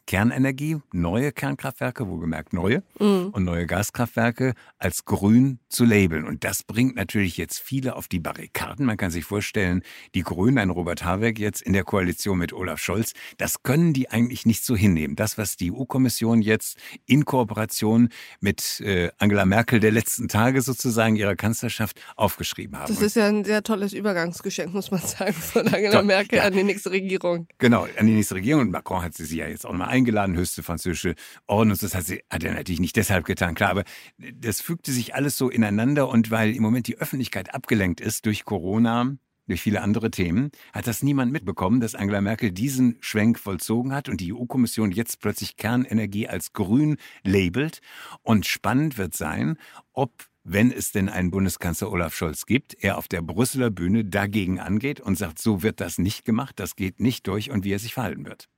Kernenergie, 0.06 0.78
neue 0.92 1.32
Kernkraftwerke, 1.32 2.06
wohlgemerkt 2.08 2.52
neue, 2.52 2.82
mhm. 2.98 3.30
und 3.32 3.44
neue 3.44 3.66
Gaskraftwerke 3.66 4.54
als 4.78 5.04
grün 5.04 5.58
zu 5.68 5.84
labeln. 5.84 6.24
Und 6.24 6.44
das 6.44 6.62
bringt 6.62 6.96
natürlich 6.96 7.36
jetzt 7.36 7.58
viele 7.58 7.96
auf 7.96 8.08
die 8.08 8.20
Barrikaden. 8.20 8.84
Man 8.84 8.96
kann 8.96 9.10
sich 9.10 9.24
vorstellen, 9.24 9.82
die 10.14 10.22
Grünen, 10.22 10.58
ein 10.58 10.70
Robert 10.70 11.04
Habeck 11.04 11.38
jetzt 11.38 11.62
in 11.62 11.72
der 11.72 11.84
Koalition 11.84 12.38
mit 12.38 12.52
Olaf 12.52 12.80
Scholz, 12.80 13.12
das 13.38 13.62
können 13.62 13.92
die 13.92 14.10
eigentlich 14.10 14.44
nicht 14.44 14.64
so 14.64 14.76
hinnehmen. 14.76 15.16
Das, 15.16 15.38
was 15.38 15.56
die 15.56 15.72
EU-Kommission 15.72 16.42
jetzt 16.42 16.76
in 17.06 17.24
Kooperation 17.24 18.08
mit 18.40 18.80
äh, 18.80 19.10
Angela 19.18 19.44
Merkel 19.44 19.80
der 19.80 19.92
letzten 19.92 20.28
Tage 20.28 20.62
sozusagen 20.62 21.16
ihrer 21.16 21.36
Kanzlerschaft 21.36 22.00
aufgeschrieben 22.16 22.78
haben. 22.78 22.92
Das 22.92 23.02
ist 23.02 23.16
ja 23.16 23.28
ein 23.28 23.44
sehr 23.44 23.62
tolles 23.62 23.92
Übergangsgeschenk, 23.92 24.74
muss 24.74 24.90
man 24.90 25.00
sagen, 25.00 25.32
von 25.32 25.66
Angela 25.74 26.02
Merkel 26.02 26.38
ja. 26.38 26.44
an 26.44 26.52
die 26.52 26.64
nächste 26.64 26.90
Regierung. 26.90 27.46
Genau, 27.58 27.86
an 27.98 28.06
die 28.06 28.14
nächste 28.14 28.34
Regierung. 28.34 28.62
Und 28.62 28.70
Macron 28.70 29.02
hat 29.02 29.14
sie 29.14 29.36
ja 29.36 29.46
jetzt 29.46 29.64
auch 29.64 29.72
mal 29.72 29.91
eingeladen, 29.92 30.36
höchste 30.36 30.62
französische 30.62 31.14
Ordnung. 31.46 31.76
Das 31.80 31.94
hat, 31.94 32.04
sie, 32.04 32.22
hat 32.30 32.42
er 32.42 32.54
natürlich 32.54 32.80
nicht 32.80 32.96
deshalb 32.96 33.24
getan, 33.24 33.54
klar, 33.54 33.70
aber 33.70 33.84
das 34.18 34.60
fügte 34.60 34.90
sich 34.90 35.14
alles 35.14 35.38
so 35.38 35.50
ineinander 35.50 36.08
und 36.08 36.30
weil 36.30 36.56
im 36.56 36.62
Moment 36.62 36.88
die 36.88 36.98
Öffentlichkeit 36.98 37.54
abgelenkt 37.54 38.00
ist 38.00 38.26
durch 38.26 38.44
Corona, 38.44 39.16
durch 39.46 39.60
viele 39.60 39.82
andere 39.82 40.10
Themen, 40.10 40.50
hat 40.72 40.86
das 40.86 41.02
niemand 41.02 41.30
mitbekommen, 41.30 41.80
dass 41.80 41.94
Angela 41.94 42.20
Merkel 42.20 42.52
diesen 42.52 42.96
Schwenk 43.00 43.38
vollzogen 43.38 43.92
hat 43.92 44.08
und 44.08 44.20
die 44.20 44.32
EU-Kommission 44.32 44.92
jetzt 44.92 45.20
plötzlich 45.20 45.56
Kernenergie 45.56 46.28
als 46.28 46.52
grün 46.52 46.96
labelt. 47.22 47.80
Und 48.22 48.46
spannend 48.46 48.98
wird 48.98 49.14
sein, 49.14 49.58
ob 49.92 50.12
wenn 50.44 50.72
es 50.72 50.90
denn 50.90 51.08
einen 51.08 51.30
Bundeskanzler 51.30 51.92
Olaf 51.92 52.14
Scholz 52.16 52.46
gibt, 52.46 52.74
er 52.82 52.98
auf 52.98 53.06
der 53.06 53.22
Brüsseler 53.22 53.70
Bühne 53.70 54.04
dagegen 54.04 54.58
angeht 54.58 55.00
und 55.00 55.16
sagt, 55.16 55.38
so 55.38 55.62
wird 55.62 55.80
das 55.80 55.98
nicht 55.98 56.24
gemacht, 56.24 56.58
das 56.58 56.74
geht 56.74 56.98
nicht 56.98 57.26
durch 57.26 57.50
und 57.50 57.64
wie 57.64 57.72
er 57.72 57.78
sich 57.78 57.94
verhalten 57.94 58.26
wird. 58.26 58.48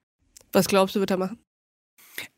Was 0.54 0.68
glaubst 0.68 0.94
du, 0.94 1.00
wird 1.00 1.10
er 1.10 1.16
machen? 1.16 1.44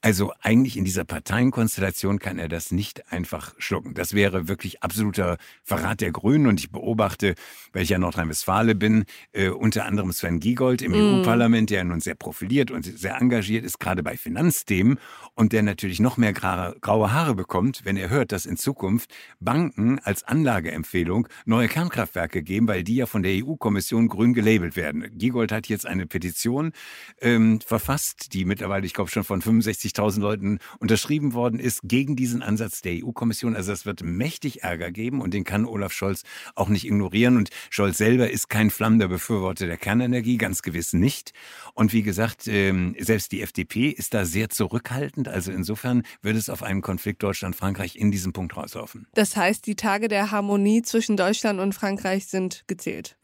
Also 0.00 0.32
eigentlich 0.40 0.76
in 0.76 0.84
dieser 0.84 1.04
Parteienkonstellation 1.04 2.18
kann 2.18 2.38
er 2.38 2.48
das 2.48 2.70
nicht 2.70 3.12
einfach 3.12 3.54
schlucken. 3.58 3.94
Das 3.94 4.14
wäre 4.14 4.48
wirklich 4.48 4.82
absoluter 4.82 5.36
Verrat 5.64 6.00
der 6.00 6.12
Grünen. 6.12 6.46
Und 6.46 6.60
ich 6.60 6.70
beobachte, 6.70 7.34
weil 7.72 7.82
ich 7.82 7.88
ja 7.88 7.98
Nordrhein-Westfale 7.98 8.74
bin, 8.74 9.04
äh, 9.32 9.48
unter 9.48 9.84
anderem 9.84 10.12
Sven 10.12 10.40
Giegold 10.40 10.80
im 10.82 10.92
mm. 10.92 11.20
EU-Parlament, 11.20 11.70
der 11.70 11.84
nun 11.84 12.00
sehr 12.00 12.14
profiliert 12.14 12.70
und 12.70 12.84
sehr 12.84 13.16
engagiert 13.20 13.64
ist, 13.64 13.80
gerade 13.80 14.02
bei 14.02 14.16
Finanzthemen 14.16 14.98
und 15.34 15.52
der 15.52 15.62
natürlich 15.62 15.98
noch 16.00 16.16
mehr 16.16 16.32
graue, 16.32 16.76
graue 16.80 17.12
Haare 17.12 17.34
bekommt, 17.34 17.84
wenn 17.84 17.96
er 17.96 18.08
hört, 18.08 18.32
dass 18.32 18.46
in 18.46 18.56
Zukunft 18.56 19.12
Banken 19.40 19.98
als 19.98 20.22
Anlageempfehlung 20.22 21.28
neue 21.44 21.68
Kernkraftwerke 21.68 22.42
geben, 22.42 22.68
weil 22.68 22.84
die 22.84 22.96
ja 22.96 23.06
von 23.06 23.22
der 23.22 23.44
EU-Kommission 23.44 24.08
grün 24.08 24.34
gelabelt 24.34 24.76
werden. 24.76 25.10
Giegold 25.18 25.52
hat 25.52 25.66
jetzt 25.68 25.86
eine 25.86 26.06
Petition 26.06 26.72
ähm, 27.20 27.60
verfasst, 27.60 28.32
die 28.32 28.44
mittlerweile, 28.44 28.86
ich 28.86 28.94
glaube, 28.94 29.10
schon 29.10 29.24
von 29.24 29.42
65 29.42 29.65
65.000 29.66 30.20
Leuten 30.20 30.58
unterschrieben 30.78 31.34
worden 31.34 31.60
ist 31.60 31.80
gegen 31.84 32.16
diesen 32.16 32.42
Ansatz 32.42 32.82
der 32.82 33.04
EU-Kommission. 33.04 33.56
Also 33.56 33.72
es 33.72 33.86
wird 33.86 34.02
mächtig 34.02 34.62
Ärger 34.62 34.90
geben 34.90 35.20
und 35.20 35.34
den 35.34 35.44
kann 35.44 35.66
Olaf 35.66 35.92
Scholz 35.92 36.22
auch 36.54 36.68
nicht 36.68 36.84
ignorieren. 36.84 37.36
Und 37.36 37.50
Scholz 37.70 37.98
selber 37.98 38.30
ist 38.30 38.48
kein 38.48 38.70
flammender 38.70 39.08
Befürworter 39.08 39.66
der 39.66 39.76
Kernenergie, 39.76 40.38
ganz 40.38 40.62
gewiss 40.62 40.92
nicht. 40.92 41.32
Und 41.74 41.92
wie 41.92 42.02
gesagt, 42.02 42.46
ähm, 42.48 42.94
selbst 42.98 43.32
die 43.32 43.42
FDP 43.42 43.88
ist 43.88 44.14
da 44.14 44.24
sehr 44.24 44.48
zurückhaltend. 44.48 45.28
Also 45.28 45.52
insofern 45.52 46.02
wird 46.22 46.36
es 46.36 46.48
auf 46.48 46.62
einen 46.62 46.82
Konflikt 46.82 47.22
Deutschland-Frankreich 47.22 47.96
in 47.96 48.10
diesem 48.10 48.32
Punkt 48.32 48.56
rauslaufen. 48.56 49.06
Das 49.14 49.36
heißt, 49.36 49.66
die 49.66 49.76
Tage 49.76 50.08
der 50.08 50.30
Harmonie 50.30 50.82
zwischen 50.82 51.16
Deutschland 51.16 51.60
und 51.60 51.74
Frankreich 51.74 52.26
sind 52.26 52.64
gezählt. 52.66 53.16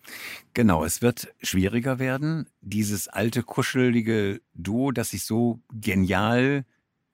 Genau, 0.55 0.85
es 0.85 1.03
wird 1.03 1.35
schwieriger 1.43 1.99
werden. 1.99 2.49
Dieses 2.61 3.09
alte, 3.09 3.43
kuschelige 3.43 4.41
Duo, 4.55 4.93
das 4.93 5.11
sich 5.11 5.25
so 5.25 5.61
genial 5.73 6.65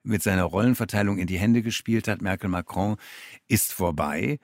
mit 0.03 0.23
seiner 0.23 0.43
Rollenverteilung 0.43 1.17
in 1.17 1.27
die 1.27 1.39
Hände 1.39 1.61
gespielt 1.61 2.07
hat, 2.07 2.21
Merkel, 2.21 2.49
Macron, 2.49 2.97
ist 3.47 3.73
vorbei. 3.73 4.39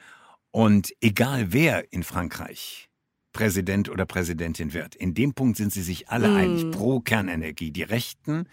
Und 0.51 0.93
egal 1.01 1.51
wer 1.51 1.91
in 1.91 2.03
Frankreich 2.03 2.89
Präsident 3.33 3.89
oder 3.89 4.05
Präsidentin 4.05 4.71
wird, 4.71 4.95
in 4.95 5.13
dem 5.13 5.33
Punkt 5.33 5.57
sind 5.57 5.73
sie 5.73 5.81
sich 5.81 6.07
alle 6.07 6.29
mm. 6.29 6.35
einig 6.37 6.71
pro 6.71 7.01
Kernenergie. 7.01 7.71
Die 7.71 7.83
Rechten 7.83 8.47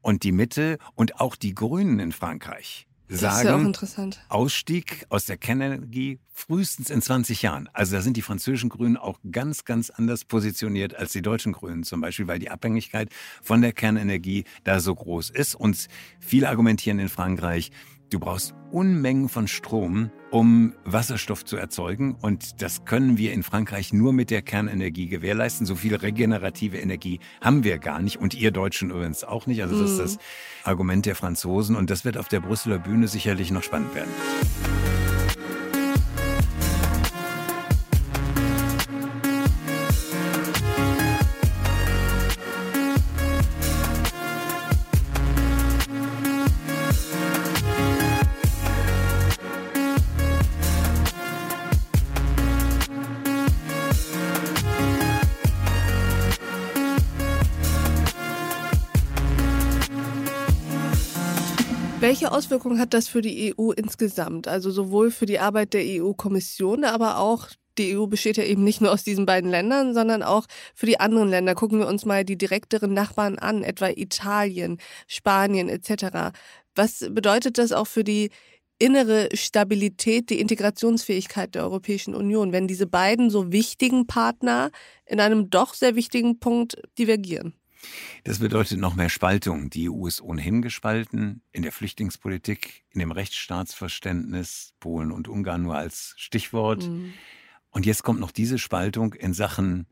und 0.00 0.24
die 0.24 0.32
Mitte 0.32 0.78
und 0.96 1.20
auch 1.20 1.36
die 1.36 1.54
Grünen 1.54 2.00
in 2.00 2.10
Frankreich 2.10 2.88
sagen, 3.08 3.72
ja 3.72 4.08
Ausstieg 4.28 5.06
aus 5.08 5.26
der 5.26 5.36
Kernenergie 5.36 6.18
frühestens 6.32 6.90
in 6.90 7.02
20 7.02 7.42
Jahren. 7.42 7.68
Also 7.72 7.96
da 7.96 8.02
sind 8.02 8.16
die 8.16 8.22
französischen 8.22 8.70
Grünen 8.70 8.96
auch 8.96 9.18
ganz, 9.30 9.64
ganz 9.64 9.90
anders 9.90 10.24
positioniert 10.24 10.94
als 10.94 11.12
die 11.12 11.22
deutschen 11.22 11.52
Grünen 11.52 11.84
zum 11.84 12.00
Beispiel, 12.00 12.26
weil 12.26 12.38
die 12.38 12.50
Abhängigkeit 12.50 13.10
von 13.42 13.60
der 13.62 13.72
Kernenergie 13.72 14.44
da 14.64 14.80
so 14.80 14.94
groß 14.94 15.30
ist. 15.30 15.54
Und 15.54 15.88
viele 16.20 16.48
argumentieren 16.48 16.98
in 16.98 17.08
Frankreich, 17.08 17.70
Du 18.14 18.20
brauchst 18.20 18.54
Unmengen 18.70 19.28
von 19.28 19.48
Strom, 19.48 20.12
um 20.30 20.72
Wasserstoff 20.84 21.44
zu 21.44 21.56
erzeugen. 21.56 22.14
Und 22.22 22.62
das 22.62 22.84
können 22.84 23.18
wir 23.18 23.32
in 23.32 23.42
Frankreich 23.42 23.92
nur 23.92 24.12
mit 24.12 24.30
der 24.30 24.40
Kernenergie 24.40 25.08
gewährleisten. 25.08 25.66
So 25.66 25.74
viel 25.74 25.96
regenerative 25.96 26.78
Energie 26.78 27.18
haben 27.40 27.64
wir 27.64 27.78
gar 27.78 28.00
nicht. 28.00 28.20
Und 28.20 28.32
ihr 28.34 28.52
Deutschen 28.52 28.90
übrigens 28.90 29.24
auch 29.24 29.48
nicht. 29.48 29.62
Also 29.62 29.82
das 29.82 29.90
ist 29.90 29.98
das 29.98 30.14
mhm. 30.14 30.20
Argument 30.62 31.06
der 31.06 31.16
Franzosen. 31.16 31.74
Und 31.74 31.90
das 31.90 32.04
wird 32.04 32.16
auf 32.16 32.28
der 32.28 32.38
Brüsseler 32.38 32.78
Bühne 32.78 33.08
sicherlich 33.08 33.50
noch 33.50 33.64
spannend 33.64 33.96
werden. 33.96 34.12
Welche 62.14 62.30
Auswirkungen 62.30 62.78
hat 62.78 62.94
das 62.94 63.08
für 63.08 63.22
die 63.22 63.56
EU 63.58 63.72
insgesamt? 63.72 64.46
Also 64.46 64.70
sowohl 64.70 65.10
für 65.10 65.26
die 65.26 65.40
Arbeit 65.40 65.74
der 65.74 65.82
EU-Kommission, 65.84 66.84
aber 66.84 67.18
auch 67.18 67.48
die 67.76 67.96
EU 67.96 68.06
besteht 68.06 68.36
ja 68.36 68.44
eben 68.44 68.62
nicht 68.62 68.80
nur 68.80 68.92
aus 68.92 69.02
diesen 69.02 69.26
beiden 69.26 69.50
Ländern, 69.50 69.94
sondern 69.94 70.22
auch 70.22 70.46
für 70.76 70.86
die 70.86 71.00
anderen 71.00 71.28
Länder. 71.28 71.56
Gucken 71.56 71.80
wir 71.80 71.88
uns 71.88 72.04
mal 72.04 72.24
die 72.24 72.38
direkteren 72.38 72.94
Nachbarn 72.94 73.36
an, 73.36 73.64
etwa 73.64 73.88
Italien, 73.88 74.78
Spanien 75.08 75.68
etc. 75.68 76.32
Was 76.76 77.04
bedeutet 77.10 77.58
das 77.58 77.72
auch 77.72 77.88
für 77.88 78.04
die 78.04 78.30
innere 78.78 79.28
Stabilität, 79.34 80.30
die 80.30 80.38
Integrationsfähigkeit 80.38 81.56
der 81.56 81.64
Europäischen 81.64 82.14
Union, 82.14 82.52
wenn 82.52 82.68
diese 82.68 82.86
beiden 82.86 83.28
so 83.28 83.50
wichtigen 83.50 84.06
Partner 84.06 84.70
in 85.04 85.18
einem 85.18 85.50
doch 85.50 85.74
sehr 85.74 85.96
wichtigen 85.96 86.38
Punkt 86.38 86.80
divergieren? 86.96 87.54
Das 88.24 88.38
bedeutet 88.38 88.78
noch 88.78 88.94
mehr 88.94 89.08
Spaltung. 89.08 89.70
Die 89.70 89.90
EU 89.90 90.06
ist 90.06 90.20
ohnehin 90.20 90.62
gespalten 90.62 91.42
in 91.52 91.62
der 91.62 91.72
Flüchtlingspolitik, 91.72 92.84
in 92.90 93.00
dem 93.00 93.12
Rechtsstaatsverständnis, 93.12 94.74
Polen 94.80 95.12
und 95.12 95.28
Ungarn 95.28 95.62
nur 95.62 95.76
als 95.76 96.14
Stichwort. 96.16 96.88
Mhm. 96.88 97.12
Und 97.70 97.86
jetzt 97.86 98.02
kommt 98.02 98.20
noch 98.20 98.30
diese 98.30 98.58
Spaltung 98.58 99.14
in 99.14 99.34
Sachen 99.34 99.86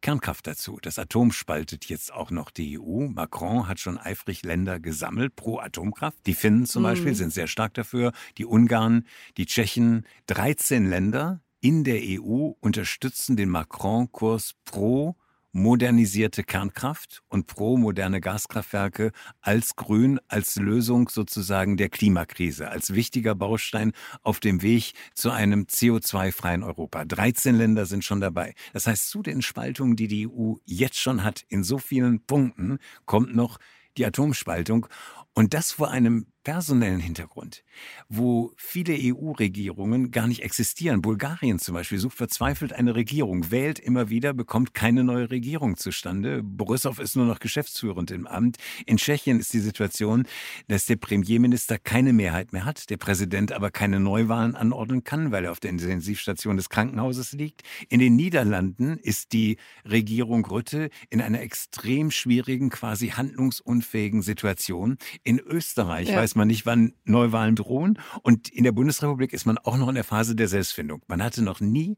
Kernkraft 0.00 0.46
dazu. 0.46 0.78
Das 0.80 0.98
Atom 0.98 1.32
spaltet 1.32 1.86
jetzt 1.86 2.12
auch 2.12 2.30
noch 2.30 2.50
die 2.50 2.78
EU. 2.78 3.08
Macron 3.08 3.66
hat 3.66 3.80
schon 3.80 3.98
eifrig 3.98 4.44
Länder 4.44 4.78
gesammelt 4.78 5.34
pro 5.34 5.58
Atomkraft. 5.58 6.18
Die 6.26 6.34
Finnen 6.34 6.66
zum 6.66 6.82
mhm. 6.82 6.86
Beispiel 6.86 7.14
sind 7.14 7.32
sehr 7.32 7.48
stark 7.48 7.74
dafür. 7.74 8.12
Die 8.38 8.44
Ungarn, 8.44 9.06
die 9.36 9.46
Tschechen. 9.46 10.06
13 10.26 10.88
Länder 10.88 11.40
in 11.60 11.82
der 11.82 12.00
EU 12.02 12.52
unterstützen 12.60 13.36
den 13.36 13.48
Macron-Kurs 13.48 14.54
pro 14.64 15.16
modernisierte 15.56 16.44
Kernkraft 16.44 17.22
und 17.28 17.46
pro 17.46 17.78
moderne 17.78 18.20
Gaskraftwerke 18.20 19.10
als 19.40 19.74
Grün, 19.74 20.20
als 20.28 20.56
Lösung 20.56 21.08
sozusagen 21.08 21.78
der 21.78 21.88
Klimakrise, 21.88 22.68
als 22.68 22.92
wichtiger 22.92 23.34
Baustein 23.34 23.92
auf 24.22 24.38
dem 24.38 24.60
Weg 24.60 24.92
zu 25.14 25.30
einem 25.30 25.62
CO2-freien 25.62 26.62
Europa. 26.62 27.06
13 27.06 27.54
Länder 27.54 27.86
sind 27.86 28.04
schon 28.04 28.20
dabei. 28.20 28.52
Das 28.74 28.86
heißt, 28.86 29.08
zu 29.08 29.22
den 29.22 29.40
Spaltungen, 29.40 29.96
die 29.96 30.08
die 30.08 30.28
EU 30.28 30.56
jetzt 30.66 30.98
schon 30.98 31.24
hat, 31.24 31.42
in 31.48 31.64
so 31.64 31.78
vielen 31.78 32.20
Punkten, 32.26 32.76
kommt 33.06 33.34
noch 33.34 33.58
die 33.96 34.04
Atomspaltung. 34.04 34.86
Und 35.32 35.54
das 35.54 35.72
vor 35.72 35.90
einem 35.90 36.26
personellen 36.46 37.00
Hintergrund, 37.00 37.64
wo 38.08 38.52
viele 38.56 38.96
EU-Regierungen 38.96 40.12
gar 40.12 40.28
nicht 40.28 40.44
existieren. 40.44 41.02
Bulgarien 41.02 41.58
zum 41.58 41.74
Beispiel 41.74 41.98
sucht 41.98 42.16
verzweifelt 42.16 42.72
eine 42.72 42.94
Regierung, 42.94 43.50
wählt 43.50 43.80
immer 43.80 44.10
wieder, 44.10 44.32
bekommt 44.32 44.72
keine 44.72 45.02
neue 45.02 45.28
Regierung 45.28 45.76
zustande. 45.76 46.44
Borissow 46.44 47.00
ist 47.00 47.16
nur 47.16 47.26
noch 47.26 47.40
geschäftsführend 47.40 48.12
im 48.12 48.28
Amt. 48.28 48.58
In 48.86 48.96
Tschechien 48.96 49.40
ist 49.40 49.54
die 49.54 49.58
Situation, 49.58 50.24
dass 50.68 50.86
der 50.86 50.94
Premierminister 50.94 51.80
keine 51.80 52.12
Mehrheit 52.12 52.52
mehr 52.52 52.64
hat, 52.64 52.90
der 52.90 52.96
Präsident 52.96 53.50
aber 53.50 53.72
keine 53.72 53.98
Neuwahlen 53.98 54.54
anordnen 54.54 55.02
kann, 55.02 55.32
weil 55.32 55.46
er 55.46 55.50
auf 55.50 55.58
der 55.58 55.70
Intensivstation 55.70 56.56
des 56.56 56.70
Krankenhauses 56.70 57.32
liegt. 57.32 57.62
In 57.88 57.98
den 57.98 58.14
Niederlanden 58.14 58.98
ist 58.98 59.32
die 59.32 59.56
Regierung 59.84 60.46
Rütte 60.46 60.90
in 61.10 61.20
einer 61.20 61.40
extrem 61.40 62.12
schwierigen, 62.12 62.70
quasi 62.70 63.08
handlungsunfähigen 63.08 64.22
Situation. 64.22 64.96
In 65.24 65.40
Österreich 65.40 66.10
ja. 66.10 66.18
weiß 66.18 66.35
man 66.36 66.48
nicht, 66.48 66.66
wann 66.66 66.92
Neuwahlen 67.04 67.56
drohen. 67.56 67.98
Und 68.22 68.48
in 68.48 68.64
der 68.64 68.72
Bundesrepublik 68.72 69.32
ist 69.32 69.46
man 69.46 69.58
auch 69.58 69.76
noch 69.76 69.88
in 69.88 69.94
der 69.94 70.04
Phase 70.04 70.36
der 70.36 70.48
Selbstfindung. 70.48 71.02
Man 71.08 71.22
hatte 71.22 71.42
noch 71.42 71.60
nie 71.60 71.96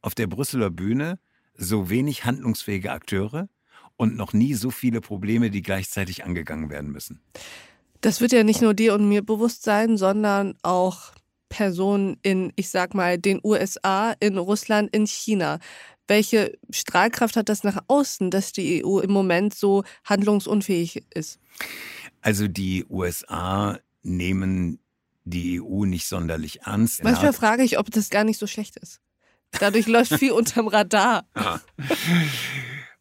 auf 0.00 0.14
der 0.14 0.26
Brüsseler 0.26 0.70
Bühne 0.70 1.18
so 1.54 1.90
wenig 1.90 2.24
handlungsfähige 2.24 2.92
Akteure 2.92 3.48
und 3.96 4.16
noch 4.16 4.32
nie 4.32 4.54
so 4.54 4.70
viele 4.70 5.00
Probleme, 5.00 5.50
die 5.50 5.62
gleichzeitig 5.62 6.24
angegangen 6.24 6.70
werden 6.70 6.90
müssen. 6.90 7.20
Das 8.00 8.20
wird 8.20 8.32
ja 8.32 8.44
nicht 8.44 8.62
nur 8.62 8.74
dir 8.74 8.94
und 8.94 9.08
mir 9.08 9.22
bewusst 9.22 9.64
sein, 9.64 9.96
sondern 9.96 10.54
auch 10.62 11.12
Personen 11.48 12.18
in, 12.22 12.52
ich 12.56 12.70
sag 12.70 12.94
mal, 12.94 13.18
den 13.18 13.40
USA, 13.42 14.14
in 14.20 14.38
Russland, 14.38 14.94
in 14.94 15.06
China. 15.06 15.58
Welche 16.06 16.56
Strahlkraft 16.70 17.36
hat 17.36 17.48
das 17.48 17.64
nach 17.64 17.82
außen, 17.88 18.30
dass 18.30 18.52
die 18.52 18.84
EU 18.84 19.00
im 19.00 19.10
Moment 19.10 19.54
so 19.54 19.82
handlungsunfähig 20.04 21.04
ist? 21.12 21.40
Also 22.20 22.48
die 22.48 22.84
USA 22.88 23.78
nehmen 24.02 24.78
die 25.24 25.60
EU 25.60 25.84
nicht 25.84 26.06
sonderlich 26.06 26.62
ernst. 26.62 27.04
Manchmal 27.04 27.32
frage 27.32 27.62
ich, 27.62 27.78
ob 27.78 27.90
das 27.90 28.10
gar 28.10 28.24
nicht 28.24 28.38
so 28.38 28.46
schlecht 28.46 28.76
ist. 28.76 29.00
Dadurch 29.52 29.86
läuft 29.86 30.14
viel 30.14 30.32
unterm 30.32 30.68
Radar. 30.68 31.26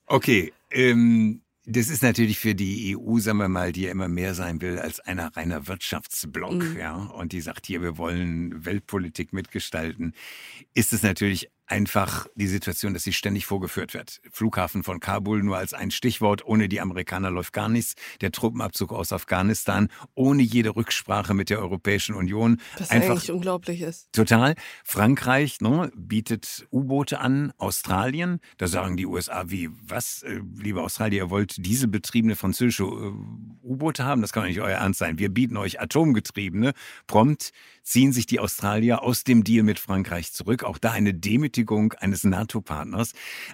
Okay, 0.09 0.53
ähm, 0.71 1.41
das 1.65 1.89
ist 1.89 2.01
natürlich 2.01 2.39
für 2.39 2.55
die 2.55 2.95
EU, 2.97 3.19
sagen 3.19 3.39
wir 3.39 3.49
mal, 3.49 3.73
die 3.73 3.81
ja 3.81 3.91
immer 3.91 4.07
mehr 4.07 4.33
sein 4.33 4.61
will 4.61 4.79
als 4.79 5.01
einer 5.01 5.35
reiner 5.35 5.67
Wirtschaftsblock, 5.67 6.63
mhm. 6.63 6.77
ja, 6.77 6.95
und 6.95 7.33
die 7.33 7.41
sagt 7.41 7.65
hier, 7.65 7.81
wir 7.81 7.97
wollen 7.97 8.63
Weltpolitik 8.65 9.33
mitgestalten, 9.33 10.13
ist 10.73 10.93
es 10.93 11.03
natürlich 11.03 11.49
einfach 11.67 12.27
die 12.35 12.47
Situation, 12.47 12.93
dass 12.93 13.03
sie 13.03 13.13
ständig 13.13 13.45
vorgeführt 13.45 13.93
wird. 13.93 14.21
Flughafen 14.31 14.83
von 14.83 14.99
Kabul 14.99 15.43
nur 15.43 15.57
als 15.57 15.73
ein 15.73 15.91
Stichwort. 15.91 16.45
Ohne 16.45 16.69
die 16.69 16.81
Amerikaner 16.81 17.29
läuft 17.29 17.53
gar 17.53 17.69
nichts. 17.69 17.95
Der 18.21 18.31
Truppenabzug 18.31 18.91
aus 18.93 19.13
Afghanistan 19.13 19.89
ohne 20.15 20.41
jede 20.41 20.75
Rücksprache 20.75 21.33
mit 21.33 21.49
der 21.49 21.59
Europäischen 21.59 22.15
Union. 22.15 22.59
Was 22.77 22.89
einfach 22.89 23.11
eigentlich 23.11 23.31
unglaublich 23.31 23.81
ist. 23.81 24.11
Total. 24.13 24.55
Frankreich 24.83 25.59
ne, 25.61 25.91
bietet 25.95 26.65
U-Boote 26.71 27.19
an. 27.19 27.51
Australien, 27.57 28.39
da 28.57 28.67
sagen 28.67 28.97
die 28.97 29.05
USA 29.05 29.45
wie, 29.47 29.69
was, 29.71 30.23
äh, 30.23 30.41
liebe 30.55 30.81
Australier, 30.81 31.23
ihr 31.23 31.29
wollt 31.29 31.65
dieselbetriebene 31.65 32.35
französische 32.35 32.83
äh, 32.83 33.13
U-Boote 33.63 34.05
haben? 34.05 34.21
Das 34.21 34.31
kann 34.31 34.43
doch 34.43 34.47
nicht 34.47 34.61
euer 34.61 34.77
Ernst 34.77 34.99
sein. 34.99 35.19
Wir 35.19 35.29
bieten 35.29 35.57
euch 35.57 35.81
atomgetriebene. 35.81 36.73
Prompt 37.07 37.51
ziehen 37.87 38.11
sich 38.11 38.25
die 38.25 38.41
Australier 38.41 39.01
aus 39.01 39.23
dem 39.23 39.45
Deal 39.45 39.63
mit 39.63 39.79
Frankreich 39.79 40.33
zurück. 40.33 40.65
Auch 40.65 40.77
da 40.77 40.91
eine 40.91 41.13
Demütigung 41.13 41.93
eines 41.93 42.25
NATO-Partners. 42.25 43.13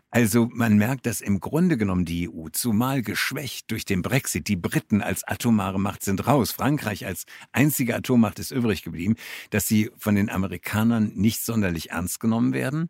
Also 0.10 0.50
man 0.52 0.78
merkt, 0.78 1.06
dass 1.06 1.22
im 1.22 1.40
Grunde 1.40 1.78
genommen 1.78 2.04
die 2.04 2.28
EU, 2.28 2.48
zumal 2.52 3.04
geschwächt 3.04 3.70
durch 3.70 3.86
den 3.86 4.02
Brexit, 4.02 4.48
die 4.48 4.56
Briten 4.56 5.04
als 5.04 5.24
atomare 5.24 5.80
Macht 5.80 6.04
sind 6.04 6.26
raus, 6.26 6.52
Frankreich 6.52 7.06
als 7.06 7.26
einzige 7.52 7.96
Atommacht 7.96 8.40
ist 8.40 8.50
übrig 8.50 8.82
geblieben, 8.82 9.18
dass 9.52 9.68
sie 9.68 9.92
von 9.98 10.16
den 10.16 10.32
Amerikanern 10.32 11.12
nicht 11.14 11.46
sonderlich 11.46 11.92
ernst 11.92 12.20
genommen 12.20 12.54
werden. 12.54 12.88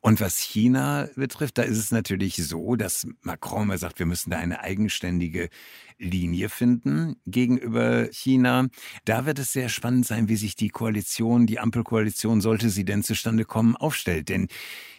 Und 0.00 0.22
was 0.22 0.38
China 0.38 1.10
betrifft, 1.14 1.58
da 1.58 1.62
ist 1.62 1.76
es 1.76 1.90
natürlich 1.90 2.36
so, 2.36 2.74
dass 2.74 3.06
Macron 3.20 3.66
mal 3.68 3.76
sagt, 3.76 3.98
wir 3.98 4.06
müssen 4.06 4.30
da 4.30 4.38
eine 4.38 4.60
eigenständige 4.60 5.50
Linie 5.98 6.48
finden 6.48 7.16
gegenüber 7.26 8.08
China. 8.12 8.68
Da 9.04 9.26
wird 9.26 9.38
es 9.38 9.52
sehr 9.52 9.68
spannend 9.68 10.06
sein, 10.06 10.28
wie 10.28 10.36
sich 10.36 10.56
die 10.56 10.68
Koalition, 10.68 11.46
die 11.46 11.58
Ampelkoalition, 11.58 12.40
sollte 12.40 12.70
sie 12.70 12.84
denn 12.84 13.02
zustande 13.02 13.44
kommen, 13.44 13.76
aufstellt. 13.76 14.28
Denn 14.28 14.48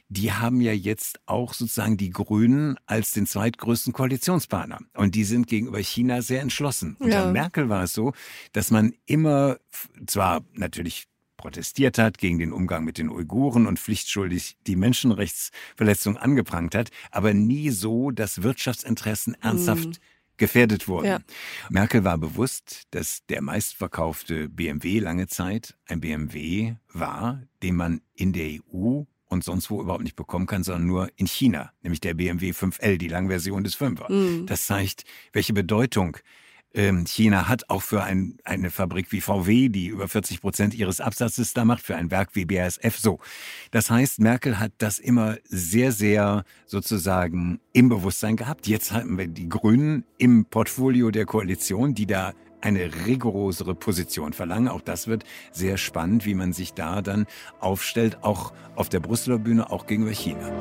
die 0.09 0.31
haben 0.31 0.61
ja 0.61 0.71
jetzt 0.71 1.19
auch 1.25 1.53
sozusagen 1.53 1.97
die 1.97 2.11
Grünen 2.11 2.77
als 2.85 3.11
den 3.11 3.25
zweitgrößten 3.25 3.93
Koalitionspartner. 3.93 4.79
Und 4.95 5.15
die 5.15 5.25
sind 5.25 5.47
gegenüber 5.47 5.79
China 5.79 6.21
sehr 6.21 6.41
entschlossen. 6.41 6.95
Unter 6.99 7.25
ja. 7.25 7.31
Merkel 7.31 7.69
war 7.69 7.83
es 7.83 7.93
so, 7.93 8.13
dass 8.53 8.71
man 8.71 8.93
immer 9.05 9.57
zwar 10.05 10.43
natürlich 10.53 11.07
protestiert 11.35 11.99
hat 11.99 12.17
gegen 12.17 12.39
den 12.39 12.51
Umgang 12.51 12.83
mit 12.83 12.97
den 12.97 13.09
Uiguren 13.09 13.67
und 13.67 13.79
pflichtschuldig 13.79 14.57
die 14.65 14.75
Menschenrechtsverletzung 14.75 16.17
angeprangt 16.17 16.73
hat, 16.73 16.89
aber 17.11 17.33
nie 17.33 17.69
so, 17.69 18.09
dass 18.09 18.41
Wirtschaftsinteressen 18.41 19.35
ernsthaft 19.35 19.87
mm. 19.87 19.93
Gefährdet 20.37 20.87
wurden. 20.87 21.07
Ja. 21.07 21.19
Merkel 21.69 22.03
war 22.03 22.17
bewusst, 22.17 22.83
dass 22.91 23.25
der 23.27 23.41
meistverkaufte 23.41 24.49
BMW 24.49 24.99
lange 24.99 25.27
Zeit 25.27 25.75
ein 25.87 25.99
BMW 25.99 26.75
war, 26.93 27.43
den 27.63 27.75
man 27.75 28.01
in 28.13 28.33
der 28.33 28.59
EU 28.73 29.03
und 29.29 29.43
sonst 29.43 29.69
wo 29.69 29.81
überhaupt 29.81 30.03
nicht 30.03 30.15
bekommen 30.15 30.47
kann, 30.47 30.63
sondern 30.63 30.87
nur 30.87 31.09
in 31.15 31.27
China, 31.27 31.71
nämlich 31.81 31.99
der 31.99 32.13
BMW 32.13 32.51
5L, 32.51 32.97
die 32.97 33.09
Langversion 33.09 33.63
des 33.63 33.77
5er. 33.77 34.11
Mm. 34.11 34.45
Das 34.45 34.65
zeigt, 34.65 35.03
welche 35.33 35.53
Bedeutung 35.53 36.17
China 37.05 37.47
hat 37.47 37.69
auch 37.69 37.81
für 37.81 38.03
ein, 38.03 38.37
eine 38.43 38.69
Fabrik 38.69 39.11
wie 39.11 39.21
VW, 39.21 39.69
die 39.69 39.87
über 39.87 40.07
40 40.07 40.41
Prozent 40.41 40.75
ihres 40.75 41.01
Absatzes 41.01 41.53
da 41.53 41.65
macht, 41.65 41.81
für 41.81 41.95
ein 41.95 42.11
Werk 42.11 42.29
wie 42.33 42.45
BASF 42.45 42.99
so. 42.99 43.19
Das 43.71 43.89
heißt, 43.89 44.19
Merkel 44.19 44.59
hat 44.59 44.73
das 44.77 44.99
immer 44.99 45.37
sehr, 45.43 45.91
sehr 45.91 46.43
sozusagen 46.67 47.59
im 47.73 47.89
Bewusstsein 47.89 48.35
gehabt. 48.35 48.67
Jetzt 48.67 48.91
haben 48.91 49.17
wir 49.17 49.27
die 49.27 49.49
Grünen 49.49 50.03
im 50.19 50.45
Portfolio 50.45 51.09
der 51.09 51.25
Koalition, 51.25 51.95
die 51.95 52.05
da 52.05 52.33
eine 52.61 52.89
rigorosere 53.05 53.73
Position 53.75 54.33
verlangen. 54.33 54.67
Auch 54.67 54.81
das 54.81 55.07
wird 55.07 55.23
sehr 55.51 55.77
spannend, 55.77 56.25
wie 56.25 56.35
man 56.35 56.53
sich 56.53 56.73
da 56.73 57.01
dann 57.01 57.25
aufstellt, 57.59 58.23
auch 58.23 58.53
auf 58.75 58.89
der 58.89 58.99
Brüsseler 58.99 59.39
Bühne, 59.39 59.71
auch 59.71 59.87
gegenüber 59.87 60.13
China. 60.13 60.51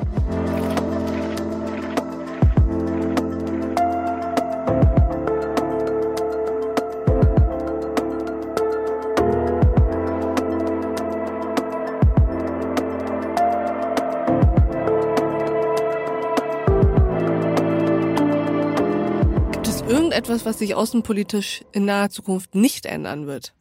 Etwas, 20.27 20.43
was 20.43 20.59
sich 20.59 20.75
außenpolitisch 20.75 21.63
in 21.71 21.85
naher 21.85 22.09
Zukunft 22.09 22.53
nicht 22.53 22.85
ändern 22.85 23.27
wird? 23.27 23.53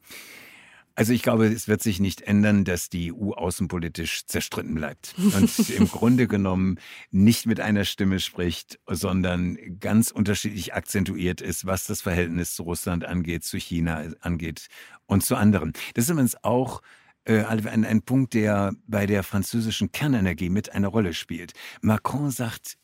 Also 0.97 1.13
ich 1.13 1.23
glaube, 1.23 1.47
es 1.47 1.69
wird 1.69 1.81
sich 1.81 2.01
nicht 2.01 2.23
ändern, 2.23 2.65
dass 2.65 2.89
die 2.89 3.13
EU 3.13 3.35
außenpolitisch 3.35 4.27
zerstritten 4.27 4.75
bleibt 4.75 5.15
und 5.17 5.69
im 5.71 5.89
Grunde 5.89 6.27
genommen 6.27 6.81
nicht 7.13 7.47
mit 7.47 7.61
einer 7.61 7.85
Stimme 7.85 8.19
spricht, 8.19 8.81
sondern 8.89 9.57
ganz 9.79 10.11
unterschiedlich 10.11 10.75
akzentuiert 10.75 11.41
ist, 11.41 11.67
was 11.67 11.85
das 11.85 12.01
Verhältnis 12.01 12.57
zu 12.57 12.65
Russland 12.65 13.05
angeht, 13.05 13.45
zu 13.45 13.59
China 13.59 14.03
angeht 14.21 14.67
und 15.07 15.25
zu 15.25 15.37
anderen. 15.37 15.73
Das 15.95 16.07
ist 16.07 16.11
übrigens 16.11 16.43
auch 16.43 16.83
äh, 17.27 17.45
ein, 17.45 17.85
ein 17.85 18.03
Punkt, 18.03 18.35
der 18.35 18.73
bei 18.89 19.07
der 19.07 19.23
französischen 19.23 19.93
Kernenergie 19.93 20.49
mit 20.49 20.73
eine 20.73 20.89
Rolle 20.89 21.15
spielt. 21.15 21.53
Macron 21.81 22.33
sagt, 22.33 22.77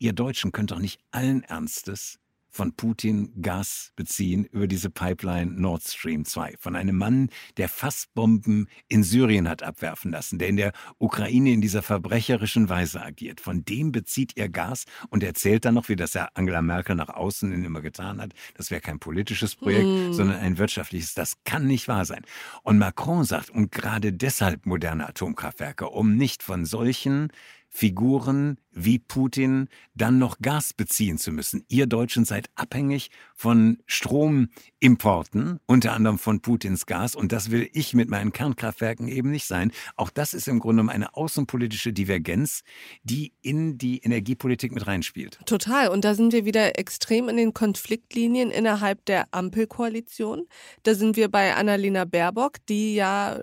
ihr 0.00 0.14
Deutschen 0.14 0.50
könnt 0.50 0.72
doch 0.72 0.80
nicht 0.80 0.98
allen 1.12 1.44
Ernstes 1.44 2.19
von 2.50 2.74
Putin 2.74 3.32
Gas 3.40 3.92
beziehen 3.96 4.44
über 4.44 4.66
diese 4.66 4.90
Pipeline 4.90 5.52
Nord 5.52 5.82
Stream 5.82 6.24
2. 6.24 6.54
Von 6.58 6.76
einem 6.76 6.96
Mann, 6.96 7.30
der 7.56 7.68
Fassbomben 7.68 8.68
in 8.88 9.02
Syrien 9.02 9.48
hat 9.48 9.62
abwerfen 9.62 10.10
lassen, 10.10 10.38
der 10.38 10.48
in 10.48 10.56
der 10.56 10.72
Ukraine 10.98 11.52
in 11.52 11.60
dieser 11.60 11.82
verbrecherischen 11.82 12.68
Weise 12.68 13.02
agiert. 13.02 13.40
Von 13.40 13.64
dem 13.64 13.92
bezieht 13.92 14.36
er 14.36 14.48
Gas 14.48 14.84
und 15.08 15.22
erzählt 15.22 15.64
dann 15.64 15.74
noch, 15.74 15.88
wie 15.88 15.96
das 15.96 16.14
ja 16.14 16.28
Angela 16.34 16.62
Merkel 16.62 16.96
nach 16.96 17.08
außen 17.08 17.52
immer 17.64 17.80
getan 17.80 18.20
hat. 18.20 18.32
Das 18.54 18.70
wäre 18.70 18.80
kein 18.80 18.98
politisches 18.98 19.56
Projekt, 19.56 19.86
mm. 19.86 20.12
sondern 20.12 20.38
ein 20.38 20.58
wirtschaftliches. 20.58 21.14
Das 21.14 21.34
kann 21.44 21.66
nicht 21.66 21.88
wahr 21.88 22.04
sein. 22.04 22.22
Und 22.62 22.78
Macron 22.78 23.24
sagt, 23.24 23.50
und 23.50 23.72
gerade 23.72 24.12
deshalb 24.12 24.66
moderne 24.66 25.08
Atomkraftwerke, 25.08 25.88
um 25.88 26.16
nicht 26.16 26.42
von 26.42 26.64
solchen 26.64 27.28
Figuren 27.72 28.58
wie 28.72 28.98
Putin 28.98 29.68
dann 29.94 30.18
noch 30.18 30.38
Gas 30.40 30.72
beziehen 30.72 31.18
zu 31.18 31.32
müssen. 31.32 31.64
Ihr 31.68 31.86
Deutschen 31.86 32.24
seid 32.24 32.48
abhängig 32.54 33.10
von 33.34 33.78
Stromimporten, 33.86 35.60
unter 35.66 35.92
anderem 35.92 36.18
von 36.18 36.40
Putins 36.40 36.86
Gas. 36.86 37.14
Und 37.14 37.32
das 37.32 37.50
will 37.50 37.68
ich 37.72 37.94
mit 37.94 38.08
meinen 38.08 38.32
Kernkraftwerken 38.32 39.08
eben 39.08 39.30
nicht 39.30 39.46
sein. 39.46 39.72
Auch 39.96 40.10
das 40.10 40.34
ist 40.34 40.48
im 40.48 40.60
Grunde 40.60 40.90
eine 40.90 41.14
außenpolitische 41.14 41.92
Divergenz, 41.92 42.62
die 43.02 43.32
in 43.42 43.76
die 43.78 43.98
Energiepolitik 43.98 44.72
mit 44.72 44.86
reinspielt. 44.86 45.40
Total. 45.46 45.88
Und 45.88 46.04
da 46.04 46.14
sind 46.14 46.32
wir 46.32 46.44
wieder 46.44 46.78
extrem 46.78 47.28
in 47.28 47.36
den 47.36 47.52
Konfliktlinien 47.54 48.50
innerhalb 48.50 49.04
der 49.06 49.26
Ampelkoalition. 49.32 50.46
Da 50.84 50.94
sind 50.94 51.16
wir 51.16 51.28
bei 51.28 51.54
Annalena 51.54 52.04
Baerbock, 52.04 52.64
die 52.68 52.94
ja 52.94 53.40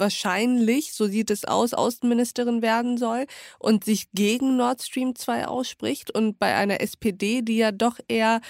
wahrscheinlich, 0.00 0.94
so 0.94 1.06
sieht 1.06 1.30
es 1.30 1.44
aus, 1.44 1.74
Außenministerin 1.74 2.62
werden 2.62 2.96
soll 2.96 3.26
und 3.58 3.84
sich 3.84 4.10
gegen 4.12 4.56
Nord 4.56 4.69
Stream 4.78 5.16
2 5.16 5.46
ausspricht 5.46 6.10
und 6.10 6.38
bei 6.38 6.54
einer 6.54 6.80
SPD, 6.80 7.42
die 7.42 7.56
ja 7.56 7.72
doch 7.72 7.98
eher, 8.08 8.40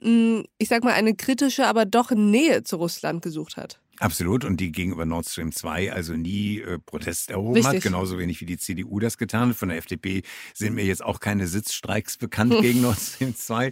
hm, 0.00 0.44
ich 0.58 0.68
sag 0.68 0.84
mal, 0.84 0.92
eine 0.92 1.14
kritische, 1.14 1.66
aber 1.66 1.84
doch 1.84 2.10
Nähe 2.10 2.64
zu 2.64 2.76
Russland 2.76 3.22
gesucht 3.22 3.56
hat. 3.56 3.82
Absolut. 4.02 4.44
Und 4.44 4.58
die 4.58 4.72
gegenüber 4.72 5.06
Nord 5.06 5.28
Stream 5.28 5.52
2 5.52 5.92
also 5.92 6.14
nie 6.14 6.58
äh, 6.58 6.78
Protest 6.78 7.30
erhoben 7.30 7.54
Richtig. 7.54 7.74
hat, 7.76 7.82
genauso 7.82 8.18
wenig 8.18 8.40
wie 8.40 8.46
die 8.46 8.58
CDU 8.58 8.98
das 8.98 9.16
getan 9.16 9.50
hat. 9.50 9.56
Von 9.56 9.68
der 9.68 9.78
FDP 9.78 10.22
sind 10.54 10.74
mir 10.74 10.84
jetzt 10.84 11.04
auch 11.04 11.20
keine 11.20 11.46
Sitzstreiks 11.46 12.16
bekannt 12.16 12.52
gegen 12.60 12.80
Nord 12.82 12.98
Stream 12.98 13.36
2. 13.36 13.70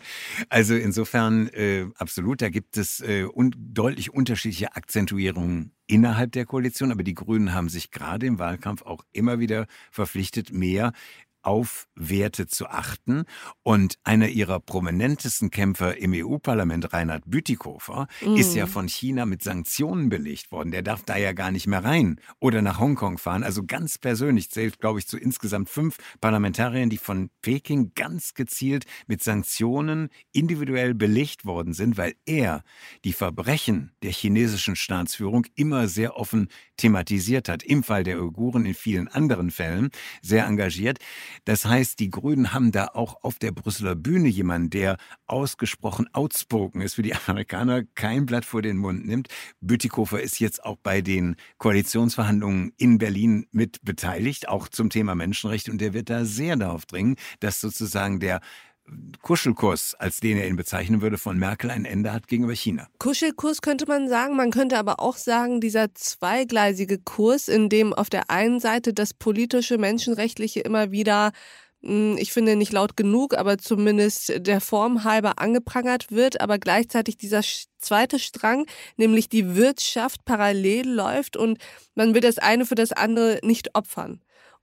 Also 0.48 0.76
insofern 0.76 1.48
äh, 1.48 1.86
absolut, 1.96 2.42
da 2.42 2.48
gibt 2.48 2.76
es 2.76 3.00
äh, 3.00 3.24
un 3.24 3.52
deutlich 3.58 4.12
unterschiedliche 4.12 4.76
Akzentuierungen 4.76 5.72
innerhalb 5.88 6.30
der 6.30 6.46
Koalition, 6.46 6.92
aber 6.92 7.02
die 7.02 7.14
Grünen 7.14 7.52
haben 7.52 7.68
sich 7.68 7.90
gerade 7.90 8.26
im 8.26 8.38
Wahlkampf 8.38 8.82
auch 8.82 9.04
immer 9.12 9.40
wieder 9.40 9.66
verpflichtet, 9.90 10.52
mehr 10.52 10.92
auf 11.42 11.88
Werte 11.94 12.46
zu 12.46 12.66
achten. 12.68 13.24
Und 13.62 13.98
einer 14.04 14.28
ihrer 14.28 14.60
prominentesten 14.60 15.50
Kämpfer 15.50 15.96
im 15.98 16.12
EU-Parlament, 16.14 16.92
Reinhard 16.92 17.24
Bütikofer, 17.26 18.06
mm. 18.20 18.36
ist 18.36 18.54
ja 18.54 18.66
von 18.66 18.88
China 18.88 19.26
mit 19.26 19.42
Sanktionen 19.42 20.08
belegt 20.08 20.52
worden. 20.52 20.70
Der 20.70 20.82
darf 20.82 21.02
da 21.02 21.16
ja 21.16 21.32
gar 21.32 21.50
nicht 21.50 21.66
mehr 21.66 21.84
rein 21.84 22.20
oder 22.38 22.62
nach 22.62 22.80
Hongkong 22.80 23.18
fahren. 23.18 23.42
Also 23.42 23.64
ganz 23.64 23.98
persönlich 23.98 24.50
zählt, 24.50 24.80
glaube 24.80 24.98
ich, 24.98 25.06
zu 25.06 25.18
insgesamt 25.18 25.68
fünf 25.68 25.98
Parlamentariern, 26.20 26.90
die 26.90 26.98
von 26.98 27.30
Peking 27.42 27.92
ganz 27.94 28.34
gezielt 28.34 28.84
mit 29.06 29.22
Sanktionen 29.22 30.08
individuell 30.32 30.94
belegt 30.94 31.44
worden 31.44 31.72
sind, 31.72 31.96
weil 31.96 32.14
er 32.26 32.62
die 33.04 33.12
Verbrechen 33.12 33.92
der 34.02 34.12
chinesischen 34.12 34.76
Staatsführung 34.76 35.46
immer 35.54 35.88
sehr 35.88 36.16
offen 36.16 36.48
thematisiert 36.76 37.48
hat. 37.48 37.62
Im 37.62 37.82
Fall 37.82 38.04
der 38.04 38.20
Uiguren, 38.20 38.64
in 38.66 38.74
vielen 38.74 39.08
anderen 39.08 39.50
Fällen 39.50 39.90
sehr 40.22 40.46
engagiert. 40.46 40.98
Das 41.44 41.64
heißt, 41.64 41.98
die 42.00 42.10
Grünen 42.10 42.52
haben 42.52 42.72
da 42.72 42.88
auch 42.94 43.22
auf 43.22 43.38
der 43.38 43.52
Brüsseler 43.52 43.94
Bühne 43.94 44.28
jemanden, 44.28 44.70
der 44.70 44.96
ausgesprochen 45.26 46.08
outspoken 46.12 46.80
ist, 46.80 46.94
für 46.94 47.02
die 47.02 47.14
Amerikaner 47.14 47.82
kein 47.94 48.26
Blatt 48.26 48.44
vor 48.44 48.62
den 48.62 48.76
Mund 48.76 49.06
nimmt. 49.06 49.28
Bütikofer 49.60 50.20
ist 50.20 50.40
jetzt 50.40 50.64
auch 50.64 50.76
bei 50.82 51.00
den 51.00 51.36
Koalitionsverhandlungen 51.58 52.72
in 52.76 52.98
Berlin 52.98 53.46
mit 53.52 53.82
beteiligt, 53.82 54.48
auch 54.48 54.68
zum 54.68 54.90
Thema 54.90 55.14
Menschenrechte. 55.14 55.70
Und 55.70 55.80
der 55.80 55.94
wird 55.94 56.10
da 56.10 56.24
sehr 56.24 56.56
darauf 56.56 56.86
dringen, 56.86 57.16
dass 57.40 57.60
sozusagen 57.60 58.20
der 58.20 58.40
Kuschelkurs, 59.22 59.94
als 59.94 60.20
den 60.20 60.38
er 60.38 60.48
ihn 60.48 60.56
bezeichnen 60.56 61.02
würde, 61.02 61.18
von 61.18 61.38
Merkel 61.38 61.70
ein 61.70 61.84
Ende 61.84 62.12
hat 62.12 62.26
gegenüber 62.26 62.54
China. 62.54 62.88
Kuschelkurs 62.98 63.60
könnte 63.62 63.86
man 63.86 64.08
sagen. 64.08 64.36
Man 64.36 64.50
könnte 64.50 64.78
aber 64.78 65.00
auch 65.00 65.16
sagen, 65.16 65.60
dieser 65.60 65.94
zweigleisige 65.94 66.98
Kurs, 66.98 67.48
in 67.48 67.68
dem 67.68 67.92
auf 67.92 68.10
der 68.10 68.30
einen 68.30 68.60
Seite 68.60 68.94
das 68.94 69.14
politische, 69.14 69.78
menschenrechtliche 69.78 70.60
immer 70.60 70.90
wieder 70.90 71.32
hm, 71.82 72.16
ich 72.18 72.32
finde 72.32 72.56
nicht 72.56 72.72
laut 72.72 72.96
genug, 72.96 73.36
aber 73.36 73.58
zumindest 73.58 74.32
der 74.46 74.60
Form 74.60 75.04
halber 75.04 75.38
angeprangert 75.38 76.10
wird, 76.10 76.40
aber 76.40 76.58
gleichzeitig 76.58 77.16
dieser 77.16 77.42
zweite 77.78 78.18
Strang, 78.18 78.66
nämlich 78.96 79.28
die 79.28 79.56
Wirtschaft 79.56 80.24
parallel 80.24 80.88
läuft 80.88 81.36
und 81.36 81.58
man 81.94 82.14
will 82.14 82.20
das 82.20 82.38
eine 82.38 82.66
für 82.66 82.74
das 82.74 82.92
andere 82.92 83.40
nicht 83.42 83.74
opfern. 83.74 84.20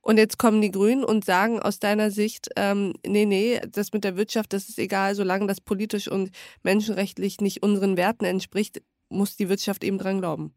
Und 0.07 0.15
jetzt 0.15 0.37
kommen 0.39 0.61
die 0.61 0.71
Grünen 0.71 1.03
und 1.03 1.25
sagen 1.25 1.59
aus 1.59 1.79
deiner 1.79 2.11
Sicht, 2.11 2.47
ähm, 2.55 2.93
nee, 3.05 3.25
nee, 3.25 3.59
das 3.69 3.91
mit 3.91 4.05
der 4.05 4.15
Wirtschaft, 4.15 4.53
das 4.53 4.69
ist 4.69 4.79
egal, 4.79 5.15
solange 5.15 5.47
das 5.47 5.59
politisch 5.59 6.07
und 6.07 6.31
menschenrechtlich 6.63 7.41
nicht 7.41 7.61
unseren 7.61 7.97
Werten 7.97 8.23
entspricht, 8.23 8.81
muss 9.09 9.35
die 9.35 9.49
Wirtschaft 9.49 9.83
eben 9.83 9.97
dran 9.97 10.19
glauben. 10.19 10.53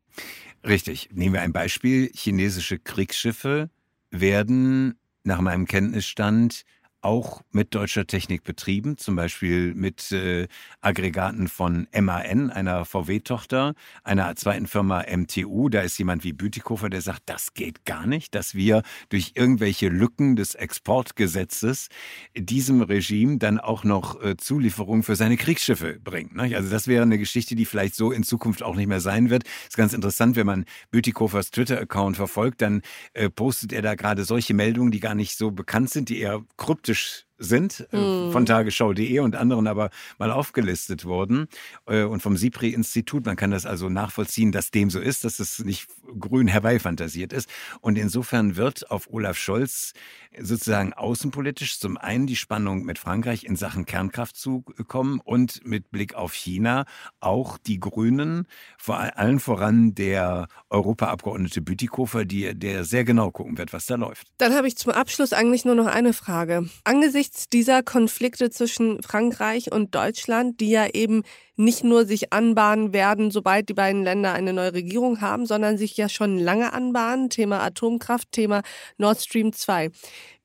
Richtig. 0.65 1.09
Nehmen 1.13 1.35
wir 1.35 1.41
ein 1.41 1.53
Beispiel. 1.53 2.13
Chinesische 2.15 2.79
Kriegsschiffe 2.79 3.71
werden 4.13 4.95
nach 5.25 5.41
meinem 5.41 5.67
Kenntnisstand 5.67 6.63
auch 7.03 7.43
mit 7.51 7.75
deutscher 7.75 8.07
Technik 8.07 8.45
betrieben, 8.45 8.99
zum 8.99 9.17
Beispiel 9.17 9.75
mit 9.75 10.13
äh, 10.13 10.49
Aggregaten 10.81 11.49
von 11.49 11.89
MAN, 11.99 12.51
einer 12.51 12.85
VW-Tochter, 12.85 13.75
einer 14.05 14.37
zweiten 14.37 14.67
Firma 14.67 15.05
MTU. 15.11 15.69
Da 15.69 15.81
ist 15.81 15.99
jemand 15.99 16.25
wie 16.25 16.33
Bütikofer, 16.33 16.91
der 16.91 17.01
sagt, 17.01 17.23
das 17.27 17.55
geht 17.55 17.85
gar 17.85 18.07
nicht, 18.07 18.35
dass 18.35 18.55
wir 18.55 18.83
durch 19.09 19.33
irgendwelche 19.35 19.89
Lücken 19.89 20.37
des 20.37 20.55
Exportgesetzes 20.55 21.89
diesem 22.37 22.83
Regime 22.83 23.39
dann 23.39 23.59
auch 23.59 23.85
noch 23.85 24.23
äh, 24.23 24.37
Zulieferungen 24.37 25.03
für 25.03 25.17
seine 25.17 25.37
Kriegsschiffe 25.37 25.99
bringt. 26.03 26.35
Ne? 26.35 26.55
Also 26.55 26.71
das 26.71 26.87
wäre 26.87 27.03
eine 27.03 27.19
Geschichte, 27.19 27.55
die 27.55 27.65
vielleicht 27.65 27.95
so 27.95 28.13
in 28.13 28.25
Zukunft 28.25 28.63
auch 28.63 28.77
nicht 28.77 28.89
mehr 28.89 29.01
sein 29.01 29.31
wird. 29.31 29.45
Ist 29.69 29.77
ganz 29.77 29.93
interessant, 29.93 30.37
wenn 30.37 30.47
man 30.47 30.65
Bütikofers 30.91 31.51
Twitter-Account 31.51 32.17
verfolgt, 32.17 32.63
dann 32.63 32.83
äh, 33.15 33.31
postet 33.31 33.73
er 33.73 33.83
da 33.83 33.95
gerade 33.95 34.25
solche 34.25 34.55
Meldungen, 34.55 34.91
die 34.91 35.01
gar 35.01 35.15
nicht 35.15 35.37
so 35.37 35.51
bekannt 35.51 35.91
sind, 35.91 36.09
die 36.09 36.21
eher 36.21 36.43
kryptisch 36.57 36.90
Бросишь 36.91 37.25
sind, 37.41 37.89
mm. 37.91 38.31
von 38.31 38.47
tagesschau.de 38.47 39.19
und 39.21 39.35
anderen 39.35 39.67
aber 39.67 39.91
mal 40.19 40.31
aufgelistet 40.31 41.05
wurden 41.05 41.49
äh, 41.87 42.05
und 42.05 42.23
vom 42.23 42.37
SIPRI-Institut. 42.37 43.27
Man 43.27 43.37
kann 43.37 43.51
das 43.51 43.67
also 43.67 43.89
nachvollziehen, 43.89 44.53
dass 44.53 44.71
dem 44.71 44.91
so 44.91 45.01
ist, 45.01 45.25
dass 45.25 45.41
es 45.41 45.59
nicht 45.61 45.89
grün 46.19 46.47
herbeifantasiert 46.47 47.33
ist. 47.33 47.49
Und 47.81 47.99
insofern 47.99 48.57
wird 48.57 48.91
auf 48.91 49.09
Olaf 49.11 49.39
Scholz 49.39 49.95
sozusagen 50.39 50.93
außenpolitisch 50.93 51.81
zum 51.81 51.97
einen 51.97 52.27
die 52.27 52.37
Spannung 52.37 52.85
mit 52.85 52.99
Frankreich 52.99 53.45
in 53.45 53.57
Sachen 53.57 53.85
Kernkraft 53.85 54.37
zukommen 54.37 55.21
und 55.25 55.67
mit 55.67 55.91
Blick 55.91 56.15
auf 56.15 56.35
China 56.35 56.85
auch 57.19 57.59
die 57.59 57.81
Grünen, 57.81 58.47
vor 58.79 58.99
allen 58.99 59.41
voran 59.41 59.95
der 59.95 60.47
Europaabgeordnete 60.69 61.63
Bütikofer, 61.63 62.25
die, 62.25 62.55
der 62.55 62.85
sehr 62.85 63.05
genau 63.05 63.31
gucken 63.31 63.59
wird, 63.59 63.73
was 63.73 63.87
da 63.87 63.97
läuft. 63.97 64.29
Dann 64.39 64.55
habe 64.55 64.69
ich 64.69 64.77
zum 64.77 64.93
Abschluss 64.93 65.33
eigentlich 65.33 65.65
nur 65.65 65.75
noch 65.75 65.87
eine 65.87 66.13
Frage. 66.13 66.69
Angesichts 66.85 67.30
dieser 67.53 67.83
Konflikte 67.83 68.51
zwischen 68.51 69.03
Frankreich 69.03 69.73
und 69.73 69.95
Deutschland, 69.95 70.61
die 70.61 70.71
ja 70.71 70.87
eben 70.93 71.23
nicht 71.57 71.85
nur 71.85 72.05
sich 72.07 72.33
anbahnen 72.33 72.93
werden, 72.93 73.31
sobald 73.31 73.69
die 73.69 73.75
beiden 73.75 74.03
Länder 74.03 74.33
eine 74.33 74.53
neue 74.53 74.75
Regierung 74.75 75.21
haben, 75.21 75.47
sondern 75.47 75.79
sich 75.79 75.97
ja 75.97 76.09
schon 76.09 76.39
lange 76.39 76.73
anbahnen. 76.73 77.31
Thema 77.31 77.61
Atomkraft, 77.61 78.33
Thema 78.33 78.63
Nord 78.99 79.21
Stream 79.21 79.53
2. 79.53 79.91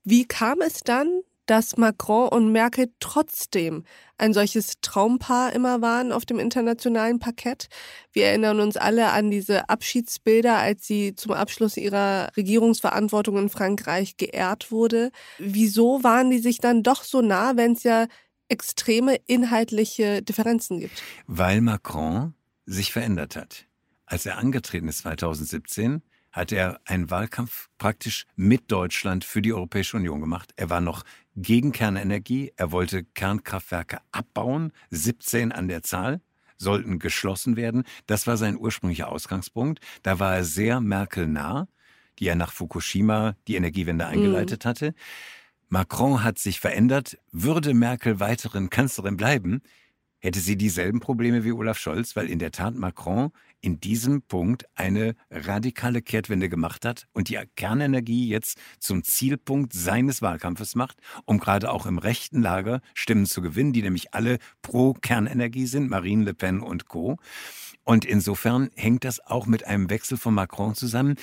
Wie 0.04 0.26
kam 0.26 0.62
es 0.62 0.82
dann, 0.82 1.21
dass 1.45 1.77
Macron 1.77 2.29
und 2.29 2.51
Merkel 2.51 2.88
trotzdem 2.99 3.84
ein 4.17 4.34
solches 4.34 4.75
Traumpaar 4.81 5.53
immer 5.53 5.81
waren 5.81 6.12
auf 6.12 6.25
dem 6.25 6.39
internationalen 6.39 7.19
Parkett. 7.19 7.67
Wir 8.12 8.27
erinnern 8.27 8.60
uns 8.60 8.77
alle 8.77 9.12
an 9.12 9.29
diese 9.29 9.69
Abschiedsbilder, 9.69 10.58
als 10.58 10.88
sie 10.88 11.15
zum 11.15 11.34
Abschluss 11.34 11.77
ihrer 11.77 12.29
Regierungsverantwortung 12.38 13.38
in 13.38 13.49
Frankreich 13.49 14.17
geehrt 14.17 14.71
wurde. 14.71 15.12
Wieso 15.38 16.03
waren 16.03 16.29
die 16.29 16.39
sich 16.39 16.60
dann 16.60 16.84
doch 16.84 17.03
so 17.03 17.21
nah, 17.21 17.58
wenn 17.58 17.73
es 17.73 17.84
ja 17.84 18.08
extreme 18.47 19.17
inhaltliche 19.27 20.21
Differenzen 20.21 20.79
gibt? 20.79 21.03
Weil 21.27 21.62
Macron 21.62 22.34
sich 22.65 22.93
verändert 22.93 23.36
hat. 23.36 23.65
Als 24.05 24.25
er 24.25 24.38
angetreten 24.38 24.88
ist 24.88 24.99
2017, 24.99 26.01
hat 26.36 26.52
er 26.52 26.82
einen 26.84 27.10
Wahlkampf 27.10 27.69
praktisch 27.78 28.26
mit 28.36 28.69
Deutschland 28.69 29.24
für 29.24 29.41
die 29.41 29.54
Europäische 29.54 29.95
Union 29.95 30.19
gemacht. 30.19 30.52
Er 30.58 30.69
war 30.69 30.82
noch 30.82 31.06
gegen 31.38 31.71
Kernenergie. 31.71 32.52
Er 32.58 32.74
wollte 32.74 33.06
Kernkraftwerke 33.06 34.00
abbauen, 34.12 34.74
17 34.89 35.54
an 35.54 35.69
der 35.69 35.82
Zahl 35.82 36.19
sollten 36.58 37.00
geschlossen 37.00 37.56
werden. 37.56 37.84
Das 38.06 38.28
war 38.28 38.36
sein 38.36 38.58
ursprünglicher 38.58 39.10
Ausgangspunkt. 39.10 39.80
Da 40.04 40.19
war 40.19 40.36
er 40.36 40.43
sehr 40.43 40.82
Merkel 40.82 41.26
nah, 41.28 41.69
die 42.19 42.28
er 42.28 42.36
nach 42.36 42.52
Fukushima 42.52 43.36
die 43.48 43.56
Energiewende 43.56 44.06
eingeleitet 44.06 44.65
mhm. 44.65 44.69
hatte. 44.69 44.93
Macron 45.69 46.21
hat 46.21 46.38
sich 46.38 46.60
verändert. 46.60 47.17
Würde 47.32 47.74
Merkel 47.74 48.19
weiteren 48.19 48.69
Kanzlerin 48.69 49.15
bleiben, 49.15 49.62
hätte 50.19 50.39
sie 50.39 50.58
dieselben 50.58 51.00
Probleme 51.00 51.45
wie 51.45 51.52
Olaf 51.54 51.78
Scholz, 51.78 52.15
weil 52.17 52.30
in 52.30 52.39
der 52.39 52.52
Tat 52.52 52.76
Macron 52.76 53.32
in 53.65 53.80
diesem 53.80 54.21
Punkt 54.21 54.65
eine 54.75 55.15
radikale 55.32 56.04
Kehrtwende 56.04 56.49
gemacht 56.49 56.86
hat 56.86 57.08
und 57.13 57.30
die 57.30 57.39
Kernenergie 57.56 58.30
jetzt 58.30 58.60
zum 58.80 59.04
Zielpunkt 59.04 59.73
seines 59.73 60.21
Wahlkampfes 60.21 60.75
macht, 60.75 60.97
um 61.25 61.39
gerade 61.39 61.71
auch 61.71 61.88
im 61.88 61.97
rechten 61.97 62.43
Lager 62.43 62.82
Stimmen 62.93 63.25
zu 63.25 63.41
gewinnen, 63.41 63.73
die 63.73 63.82
nämlich 63.82 64.13
alle 64.13 64.38
pro 64.62 64.93
Kernenergie 64.93 65.65
sind, 65.65 65.89
Marine 65.89 66.25
Le 66.25 66.34
Pen 66.36 66.62
und 66.62 66.88
Co. 66.88 67.17
Und 67.84 68.06
insofern 68.06 68.69
hängt 68.75 69.04
das 69.04 69.19
auch 69.19 69.47
mit 69.47 69.65
einem 69.65 69.89
Wechsel 69.89 70.17
von 70.17 70.36
Macron 70.36 70.75
zusammen. 70.75 71.15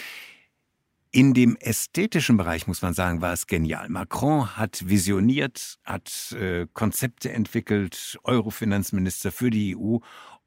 In 1.14 1.34
dem 1.34 1.56
ästhetischen 1.56 2.38
Bereich, 2.38 2.66
muss 2.66 2.80
man 2.80 2.94
sagen, 2.94 3.20
war 3.20 3.34
es 3.34 3.46
genial. 3.46 3.88
Macron 3.90 4.56
hat 4.56 4.88
visioniert, 4.88 5.78
hat 5.84 6.32
äh, 6.32 6.66
Konzepte 6.72 7.30
entwickelt, 7.30 8.18
Eurofinanzminister 8.24 9.30
für 9.30 9.50
die 9.50 9.76
EU 9.76 9.98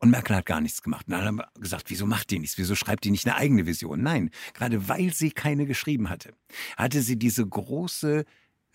und 0.06 0.12
Merkel 0.12 0.36
hat 0.36 0.46
gar 0.46 0.62
nichts 0.62 0.84
gemacht. 0.84 1.08
Und 1.08 1.14
dann 1.14 1.26
haben 1.26 1.38
wir 1.38 1.50
gesagt, 1.60 1.90
wieso 1.90 2.06
macht 2.06 2.30
die 2.30 2.38
nichts? 2.38 2.60
Wieso 2.60 2.76
schreibt 2.76 3.04
die 3.04 3.12
nicht 3.12 3.26
eine 3.26 3.38
eigene 3.38 3.66
Vision? 3.66 4.04
Nein, 4.04 4.30
gerade 4.54 4.88
weil 4.88 5.14
sie 5.14 5.32
keine 5.32 5.66
geschrieben 5.66 6.10
hatte, 6.10 6.34
hatte 6.78 7.02
sie 7.02 7.18
diese 7.18 7.46
große 7.46 8.24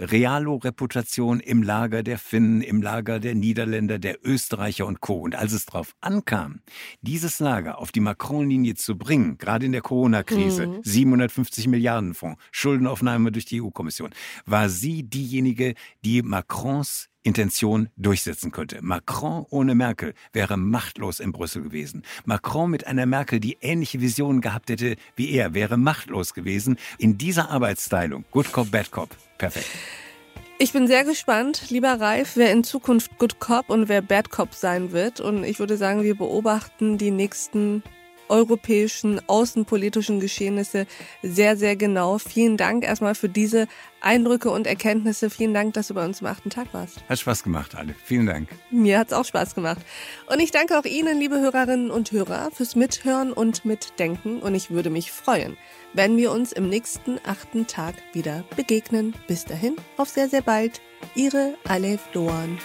Realo-Reputation 0.01 1.41
im 1.41 1.63
Lager 1.63 2.03
der 2.03 2.19
Finnen, 2.19 2.63
im 2.63 2.83
Lager 2.83 3.21
der 3.21 3.35
Niederländer, 3.35 3.99
der 3.99 4.19
Österreicher 4.27 4.87
und 4.87 5.01
Co. 5.01 5.21
Und 5.21 5.37
als 5.37 5.53
es 5.53 5.67
darauf 5.67 5.95
ankam, 6.01 6.63
dieses 7.03 7.39
Lager 7.39 7.79
auf 7.79 7.93
die 7.93 8.01
Macron-Linie 8.01 8.75
zu 8.75 8.97
bringen, 8.97 9.37
gerade 9.37 9.67
in 9.67 9.73
der 9.73 9.83
Corona-Krise, 9.83 10.67
mhm. 10.67 10.81
750 10.83 11.69
Milliarden 11.69 12.15
Fonds, 12.15 12.43
Schuldenaufnahme 12.51 13.31
durch 13.31 13.45
die 13.45 13.63
EU-Kommission, 13.63 14.11
war 14.47 14.69
sie 14.69 15.03
diejenige, 15.03 15.75
die 16.03 16.23
Macrons 16.23 17.10
Intention 17.23 17.89
durchsetzen 17.97 18.51
könnte. 18.51 18.79
Macron 18.83 19.45
ohne 19.51 19.75
Merkel 19.75 20.15
wäre 20.33 20.57
machtlos 20.57 21.21
in 21.21 21.33
Brüssel 21.33 21.63
gewesen. 21.63 22.03
Macron 22.25 22.71
mit 22.71 22.87
einer 22.87 23.07
Merkel, 23.07 23.41
die 23.41 23.59
ähnliche 23.61 24.01
Visionen 24.01 24.41
gehabt 24.41 24.71
hätte 24.71 24.97
wie 25.17 25.31
er, 25.33 25.55
wäre 25.55 25.77
machtlos 25.77 26.35
gewesen. 26.35 26.79
In 26.99 27.19
dieser 27.19 27.51
Arbeitsteilung, 27.51 28.25
Good 28.31 28.53
Cop, 28.53 28.71
Bad 28.71 28.91
Cop, 28.91 29.11
perfekt. 29.39 29.69
Ich 30.59 30.73
bin 30.75 30.87
sehr 30.87 31.05
gespannt, 31.05 31.71
lieber 31.71 32.01
Ralf, 32.01 32.37
wer 32.37 32.53
in 32.53 32.65
Zukunft 32.65 33.19
Good 33.19 33.41
Cop 33.41 33.71
und 33.71 33.89
wer 33.89 34.03
Bad 34.03 34.31
Cop 34.31 34.55
sein 34.55 34.93
wird. 34.93 35.19
Und 35.21 35.45
ich 35.45 35.59
würde 35.59 35.79
sagen, 35.79 36.03
wir 36.03 36.15
beobachten 36.15 36.99
die 36.99 37.11
nächsten 37.11 37.83
europäischen 38.31 39.21
außenpolitischen 39.29 40.21
Geschehnisse 40.21 40.87
sehr, 41.23 41.57
sehr 41.57 41.77
genau. 41.77 42.19
Vielen 42.19 42.57
Dank 42.57 42.85
erstmal 42.85 43.15
für 43.15 43.29
diese 43.29 43.67
Eindrücke 44.01 44.51
und 44.51 44.67
Erkenntnisse. 44.67 45.29
Vielen 45.29 45.53
Dank, 45.53 45.75
dass 45.75 45.89
du 45.89 45.95
bei 45.95 46.05
uns 46.05 46.23
am 46.23 46.29
achten 46.29 46.49
Tag 46.49 46.69
warst. 46.73 47.03
Hat 47.09 47.19
Spaß 47.19 47.43
gemacht, 47.43 47.75
alle. 47.75 47.95
Vielen 48.05 48.27
Dank. 48.27 48.49
Mir 48.71 48.99
hat 48.99 49.09
es 49.09 49.13
auch 49.13 49.25
Spaß 49.25 49.55
gemacht. 49.55 49.81
Und 50.33 50.41
ich 50.41 50.51
danke 50.51 50.79
auch 50.79 50.85
Ihnen, 50.85 51.19
liebe 51.19 51.39
Hörerinnen 51.41 51.91
und 51.91 52.13
Hörer, 52.13 52.51
fürs 52.53 52.77
Mithören 52.77 53.33
und 53.33 53.65
Mitdenken. 53.65 54.41
Und 54.41 54.55
ich 54.55 54.71
würde 54.71 54.91
mich 54.91 55.13
freuen, 55.13 55.57
wenn 55.93 56.17
wir 56.17 56.33
uns 56.33 56.53
im 56.53 56.69
nächsten 56.69 57.19
achten 57.25 57.67
Tag 57.67 57.95
wieder 58.13 58.45
begegnen. 58.57 59.15
Bis 59.27 59.45
dahin, 59.45 59.77
auf 59.97 60.09
sehr, 60.09 60.29
sehr 60.29 60.43
bald. 60.43 60.81
Ihre 61.15 61.55
Alef 61.65 62.01
Doan. 62.13 62.59